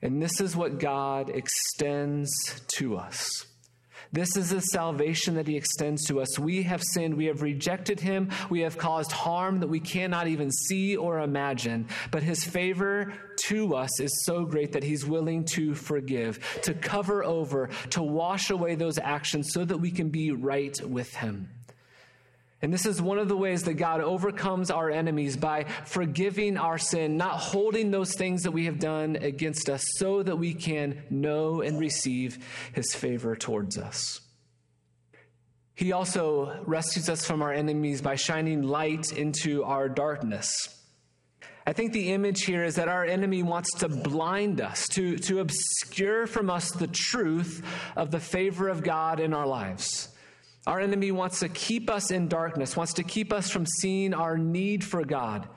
And 0.00 0.20
this 0.20 0.40
is 0.40 0.56
what 0.56 0.80
God 0.80 1.30
extends 1.30 2.30
to 2.76 2.96
us. 2.96 3.46
This 4.10 4.36
is 4.36 4.50
the 4.50 4.60
salvation 4.60 5.36
that 5.36 5.46
He 5.46 5.56
extends 5.56 6.04
to 6.06 6.20
us. 6.20 6.38
We 6.38 6.64
have 6.64 6.82
sinned. 6.82 7.14
We 7.14 7.26
have 7.26 7.40
rejected 7.40 7.98
Him. 7.98 8.30
We 8.50 8.60
have 8.60 8.76
caused 8.76 9.10
harm 9.10 9.60
that 9.60 9.68
we 9.68 9.80
cannot 9.80 10.28
even 10.28 10.50
see 10.50 10.96
or 10.96 11.20
imagine. 11.20 11.88
But 12.10 12.22
His 12.22 12.44
favor 12.44 13.14
to 13.44 13.74
us 13.74 14.00
is 14.00 14.24
so 14.26 14.44
great 14.44 14.72
that 14.72 14.84
He's 14.84 15.06
willing 15.06 15.44
to 15.54 15.74
forgive, 15.74 16.60
to 16.62 16.74
cover 16.74 17.24
over, 17.24 17.70
to 17.90 18.02
wash 18.02 18.50
away 18.50 18.74
those 18.74 18.98
actions 18.98 19.52
so 19.52 19.64
that 19.64 19.78
we 19.78 19.90
can 19.90 20.10
be 20.10 20.30
right 20.32 20.78
with 20.84 21.14
Him. 21.14 21.48
And 22.62 22.72
this 22.72 22.86
is 22.86 23.02
one 23.02 23.18
of 23.18 23.26
the 23.26 23.36
ways 23.36 23.64
that 23.64 23.74
God 23.74 24.00
overcomes 24.00 24.70
our 24.70 24.88
enemies 24.88 25.36
by 25.36 25.64
forgiving 25.84 26.56
our 26.56 26.78
sin, 26.78 27.16
not 27.16 27.32
holding 27.32 27.90
those 27.90 28.14
things 28.14 28.44
that 28.44 28.52
we 28.52 28.66
have 28.66 28.78
done 28.78 29.16
against 29.16 29.68
us, 29.68 29.84
so 29.96 30.22
that 30.22 30.36
we 30.36 30.54
can 30.54 31.02
know 31.10 31.60
and 31.60 31.80
receive 31.80 32.38
his 32.72 32.94
favor 32.94 33.34
towards 33.34 33.76
us. 33.78 34.20
He 35.74 35.90
also 35.90 36.62
rescues 36.64 37.08
us 37.08 37.26
from 37.26 37.42
our 37.42 37.52
enemies 37.52 38.00
by 38.00 38.14
shining 38.14 38.62
light 38.62 39.10
into 39.10 39.64
our 39.64 39.88
darkness. 39.88 40.68
I 41.66 41.72
think 41.72 41.92
the 41.92 42.12
image 42.12 42.44
here 42.44 42.62
is 42.62 42.76
that 42.76 42.88
our 42.88 43.04
enemy 43.04 43.42
wants 43.42 43.74
to 43.78 43.88
blind 43.88 44.60
us, 44.60 44.86
to, 44.88 45.16
to 45.18 45.40
obscure 45.40 46.28
from 46.28 46.50
us 46.50 46.70
the 46.70 46.88
truth 46.88 47.64
of 47.96 48.12
the 48.12 48.20
favor 48.20 48.68
of 48.68 48.84
God 48.84 49.18
in 49.18 49.34
our 49.34 49.46
lives. 49.46 50.08
Our 50.66 50.78
enemy 50.78 51.10
wants 51.10 51.40
to 51.40 51.48
keep 51.48 51.90
us 51.90 52.10
in 52.10 52.28
darkness, 52.28 52.76
wants 52.76 52.94
to 52.94 53.02
keep 53.02 53.32
us 53.32 53.50
from 53.50 53.66
seeing 53.66 54.14
our 54.14 54.38
need 54.38 54.84
for 54.84 55.04
God. 55.04 55.48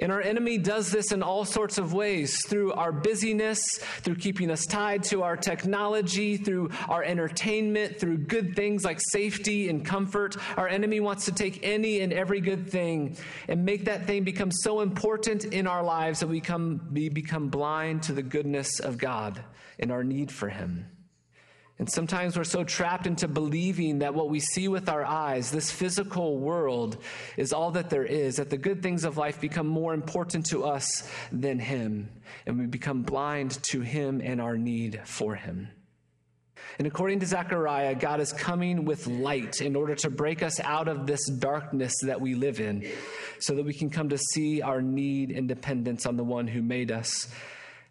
And 0.00 0.10
our 0.10 0.22
enemy 0.22 0.56
does 0.56 0.90
this 0.90 1.12
in 1.12 1.22
all 1.22 1.44
sorts 1.44 1.76
of 1.76 1.92
ways 1.92 2.46
through 2.46 2.72
our 2.72 2.90
busyness, 2.90 3.60
through 3.98 4.14
keeping 4.14 4.50
us 4.50 4.64
tied 4.64 5.02
to 5.04 5.22
our 5.22 5.36
technology, 5.36 6.38
through 6.38 6.70
our 6.88 7.04
entertainment, 7.04 8.00
through 8.00 8.18
good 8.18 8.56
things 8.56 8.82
like 8.82 8.98
safety 8.98 9.68
and 9.68 9.84
comfort. 9.84 10.36
Our 10.56 10.68
enemy 10.68 11.00
wants 11.00 11.26
to 11.26 11.32
take 11.32 11.60
any 11.62 12.00
and 12.00 12.14
every 12.14 12.40
good 12.40 12.70
thing 12.70 13.18
and 13.46 13.66
make 13.66 13.84
that 13.84 14.06
thing 14.06 14.24
become 14.24 14.50
so 14.50 14.80
important 14.80 15.44
in 15.44 15.66
our 15.66 15.82
lives 15.82 16.20
that 16.20 16.28
we, 16.28 16.40
come, 16.40 16.88
we 16.90 17.10
become 17.10 17.48
blind 17.48 18.04
to 18.04 18.14
the 18.14 18.22
goodness 18.22 18.80
of 18.80 18.96
God 18.96 19.44
and 19.78 19.92
our 19.92 20.02
need 20.02 20.32
for 20.32 20.48
Him. 20.48 20.86
And 21.80 21.90
sometimes 21.90 22.36
we're 22.36 22.44
so 22.44 22.62
trapped 22.62 23.06
into 23.06 23.26
believing 23.26 24.00
that 24.00 24.12
what 24.12 24.28
we 24.28 24.38
see 24.38 24.68
with 24.68 24.90
our 24.90 25.02
eyes, 25.02 25.50
this 25.50 25.70
physical 25.70 26.36
world, 26.36 26.98
is 27.38 27.54
all 27.54 27.70
that 27.70 27.88
there 27.88 28.04
is, 28.04 28.36
that 28.36 28.50
the 28.50 28.58
good 28.58 28.82
things 28.82 29.02
of 29.02 29.16
life 29.16 29.40
become 29.40 29.66
more 29.66 29.94
important 29.94 30.44
to 30.50 30.64
us 30.64 31.10
than 31.32 31.58
Him. 31.58 32.10
And 32.44 32.58
we 32.58 32.66
become 32.66 33.00
blind 33.00 33.62
to 33.70 33.80
Him 33.80 34.20
and 34.22 34.42
our 34.42 34.58
need 34.58 35.00
for 35.06 35.34
Him. 35.34 35.70
And 36.78 36.86
according 36.86 37.20
to 37.20 37.26
Zechariah, 37.26 37.94
God 37.94 38.20
is 38.20 38.34
coming 38.34 38.84
with 38.84 39.06
light 39.06 39.62
in 39.62 39.74
order 39.74 39.94
to 39.94 40.10
break 40.10 40.42
us 40.42 40.60
out 40.60 40.86
of 40.86 41.06
this 41.06 41.26
darkness 41.30 41.94
that 42.02 42.20
we 42.20 42.34
live 42.34 42.60
in, 42.60 42.86
so 43.38 43.54
that 43.54 43.64
we 43.64 43.72
can 43.72 43.88
come 43.88 44.10
to 44.10 44.18
see 44.18 44.60
our 44.60 44.82
need 44.82 45.30
and 45.30 45.48
dependence 45.48 46.04
on 46.04 46.18
the 46.18 46.24
one 46.24 46.46
who 46.46 46.60
made 46.60 46.92
us 46.92 47.26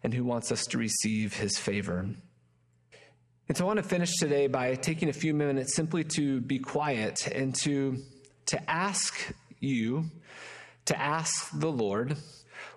and 0.04 0.14
who 0.14 0.22
wants 0.22 0.52
us 0.52 0.64
to 0.66 0.78
receive 0.78 1.34
His 1.34 1.58
favor. 1.58 2.08
And 3.50 3.56
so 3.56 3.64
I 3.64 3.66
want 3.66 3.78
to 3.78 3.82
finish 3.82 4.16
today 4.16 4.46
by 4.46 4.76
taking 4.76 5.08
a 5.08 5.12
few 5.12 5.34
minutes 5.34 5.74
simply 5.74 6.04
to 6.04 6.40
be 6.40 6.60
quiet 6.60 7.26
and 7.26 7.52
to, 7.56 7.96
to 8.46 8.70
ask 8.70 9.34
you, 9.58 10.04
to 10.84 10.96
ask 10.96 11.50
the 11.58 11.72
Lord, 11.72 12.16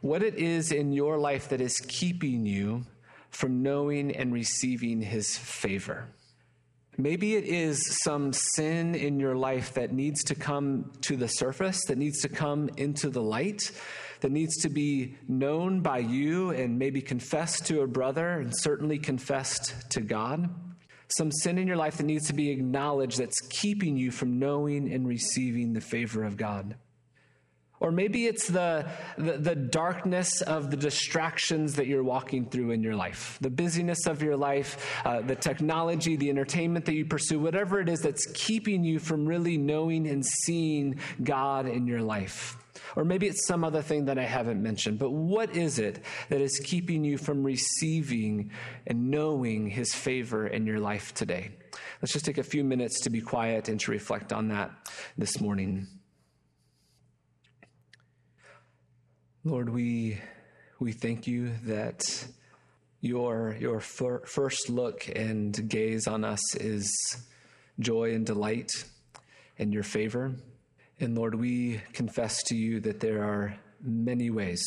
what 0.02 0.24
it 0.24 0.34
is 0.34 0.72
in 0.72 0.92
your 0.92 1.20
life 1.20 1.50
that 1.50 1.62
is 1.62 1.80
keeping 1.88 2.48
you 2.48 2.88
from 3.30 3.62
knowing 3.62 4.16
and 4.16 4.34
receiving 4.34 5.00
his 5.00 5.38
favor. 5.38 6.08
Maybe 6.98 7.36
it 7.36 7.44
is 7.44 8.00
some 8.02 8.34
sin 8.34 8.96
in 8.96 9.20
your 9.20 9.36
life 9.36 9.76
that 9.76 9.94
needs 9.94 10.24
to 10.24 10.34
come 10.34 10.92
to 11.02 11.16
the 11.16 11.28
surface, 11.28 11.86
that 11.86 12.00
needs 12.00 12.22
to 12.22 12.30
come 12.30 12.72
into 12.78 13.12
the 13.12 13.22
light, 13.22 13.70
that 14.24 14.32
needs 14.32 14.56
to 14.58 14.70
be 14.70 15.16
known 15.28 15.82
by 15.82 16.00
you 16.00 16.52
and 16.52 16.80
maybe 16.80 17.02
confessed 17.02 17.68
to 17.68 17.82
a 17.82 17.88
brother 17.88 18.40
and 18.40 18.52
certainly 18.58 18.98
confessed 18.98 19.92
to 19.92 20.02
God. 20.02 20.50
Some 21.10 21.30
sin 21.30 21.58
in 21.58 21.68
your 21.68 21.76
life 21.76 21.98
that 21.98 22.06
needs 22.06 22.28
to 22.28 22.34
be 22.34 22.50
acknowledged 22.50 23.20
that's 23.20 23.42
keeping 23.50 23.98
you 23.98 24.12
from 24.12 24.40
knowing 24.40 24.92
and 24.92 25.06
receiving 25.06 25.74
the 25.74 25.82
favor 25.82 26.24
of 26.24 26.38
God. 26.38 26.76
Or 27.82 27.92
maybe 27.92 28.28
it's 28.28 28.48
the, 28.48 28.90
the, 29.18 29.34
the, 29.34 29.56
darkness 29.56 30.42
of 30.42 30.72
the 30.72 30.78
distractions 30.78 31.76
that 31.76 31.88
you're 31.88 32.02
walking 32.02 32.46
through 32.46 32.72
in 32.72 32.82
your 32.82 32.96
life, 32.96 33.38
the 33.42 33.50
busyness 33.50 34.08
of 34.08 34.24
your 34.24 34.38
life, 34.38 35.02
uh, 35.04 35.20
the 35.20 35.36
technology, 35.36 36.16
the 36.16 36.30
entertainment 36.30 36.86
that 36.86 36.94
you 36.94 37.04
pursue, 37.04 37.40
whatever 37.40 37.82
it 37.82 37.90
is 37.90 38.00
that's 38.00 38.26
keeping 38.36 38.86
you 38.86 39.00
from 39.00 39.26
really 39.26 39.58
knowing 39.58 40.08
and 40.08 40.26
seeing 40.26 40.98
God 41.22 41.68
in 41.68 41.86
your 41.86 42.02
life. 42.02 42.56
Or 42.96 43.04
maybe 43.04 43.28
it's 43.28 43.48
some 43.48 43.64
other 43.64 43.82
thing 43.82 44.06
that 44.06 44.18
I 44.18 44.24
haven't 44.24 44.62
mentioned. 44.62 45.00
But 45.00 45.12
what 45.12 45.56
is 45.56 45.80
it 45.80 46.04
that 46.30 46.42
is 46.42 46.60
keeping 46.64 47.04
you 47.04 47.18
from 47.18 47.44
receiving 47.44 48.52
and 48.86 49.10
knowing 49.10 49.68
His 49.68 49.94
favor 49.94 50.48
in 50.48 50.66
your 50.66 50.80
life 50.80 51.14
today? 51.14 51.52
Let's 52.02 52.14
just 52.14 52.26
take 52.26 52.38
a 52.38 52.44
few 52.44 52.64
minutes 52.64 53.02
to 53.02 53.10
be 53.10 53.22
quiet 53.22 53.70
and 53.70 53.80
to 53.82 53.92
reflect 53.92 54.32
on 54.32 54.50
that 54.50 54.72
this 55.18 55.42
morning. 55.42 55.88
Lord, 59.44 59.70
we, 59.70 60.20
we 60.80 60.94
thank 60.94 61.28
you 61.28 61.52
that 61.66 62.04
your, 63.02 63.58
your 63.60 63.82
fir- 63.82 64.26
first 64.26 64.70
look 64.70 65.10
and 65.14 65.68
gaze 65.68 66.08
on 66.08 66.24
us 66.24 66.56
is 66.56 66.90
joy 67.80 68.14
and 68.14 68.26
delight 68.26 68.72
and 69.60 69.74
your 69.74 69.84
favor. 69.84 70.36
And 71.00 71.18
Lord, 71.18 71.36
we 71.36 71.82
confess 71.94 72.44
to 72.44 72.56
you 72.56 72.80
that 72.82 73.00
there 73.00 73.24
are 73.24 73.56
many 73.82 74.30
ways 74.30 74.64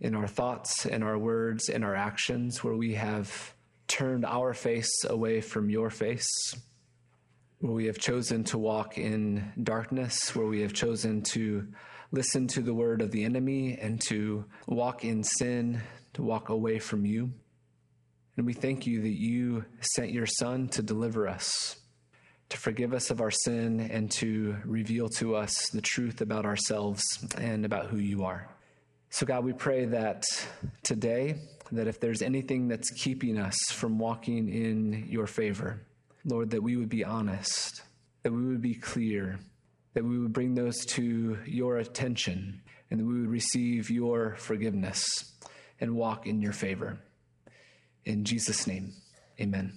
in 0.00 0.14
our 0.14 0.26
thoughts, 0.26 0.86
in 0.86 1.02
our 1.02 1.18
words, 1.18 1.68
in 1.68 1.84
our 1.84 1.94
actions 1.94 2.64
where 2.64 2.74
we 2.74 2.94
have 2.94 3.54
turned 3.86 4.24
our 4.24 4.54
face 4.54 5.04
away 5.04 5.40
from 5.40 5.68
your 5.68 5.90
face, 5.90 6.28
where 7.58 7.72
we 7.72 7.86
have 7.86 7.98
chosen 7.98 8.42
to 8.44 8.56
walk 8.56 8.96
in 8.96 9.52
darkness, 9.62 10.34
where 10.34 10.46
we 10.46 10.62
have 10.62 10.72
chosen 10.72 11.22
to 11.22 11.66
listen 12.12 12.46
to 12.48 12.62
the 12.62 12.74
word 12.74 13.02
of 13.02 13.10
the 13.10 13.24
enemy 13.24 13.78
and 13.80 14.00
to 14.00 14.44
walk 14.66 15.04
in 15.04 15.22
sin, 15.22 15.80
to 16.14 16.22
walk 16.22 16.48
away 16.48 16.78
from 16.78 17.04
you. 17.04 17.32
And 18.36 18.46
we 18.46 18.54
thank 18.54 18.86
you 18.86 19.02
that 19.02 19.20
you 19.20 19.64
sent 19.80 20.12
your 20.12 20.26
Son 20.26 20.68
to 20.68 20.82
deliver 20.82 21.28
us, 21.28 21.76
to 22.50 22.56
forgive 22.56 22.92
us 22.92 23.10
of 23.10 23.20
our 23.20 23.30
sin, 23.30 23.80
and 23.80 24.10
to 24.10 24.56
reveal 24.64 25.08
to 25.08 25.36
us 25.36 25.70
the 25.70 25.80
truth 25.80 26.20
about 26.20 26.44
ourselves 26.44 27.02
and 27.38 27.64
about 27.64 27.86
who 27.86 27.96
you 27.96 28.24
are. 28.24 28.48
So, 29.08 29.24
God, 29.24 29.44
we 29.44 29.52
pray 29.52 29.86
that 29.86 30.24
today, 30.82 31.36
that 31.72 31.86
if 31.88 32.00
there's 32.00 32.22
anything 32.22 32.68
that's 32.68 32.90
keeping 32.90 33.38
us 33.38 33.56
from 33.70 33.98
walking 33.98 34.48
in 34.48 35.06
your 35.08 35.26
favor, 35.26 35.80
Lord, 36.24 36.50
that 36.50 36.62
we 36.62 36.76
would 36.76 36.88
be 36.88 37.04
honest, 37.04 37.82
that 38.22 38.32
we 38.32 38.44
would 38.46 38.60
be 38.60 38.74
clear, 38.74 39.38
that 39.94 40.04
we 40.04 40.18
would 40.18 40.32
bring 40.32 40.54
those 40.54 40.84
to 40.86 41.38
your 41.46 41.78
attention, 41.78 42.60
and 42.90 43.00
that 43.00 43.04
we 43.04 43.20
would 43.20 43.30
receive 43.30 43.90
your 43.90 44.34
forgiveness 44.36 45.32
and 45.80 45.94
walk 45.94 46.26
in 46.26 46.40
your 46.40 46.52
favor. 46.52 46.98
In 48.04 48.24
Jesus' 48.24 48.66
name, 48.66 48.92
amen. 49.40 49.72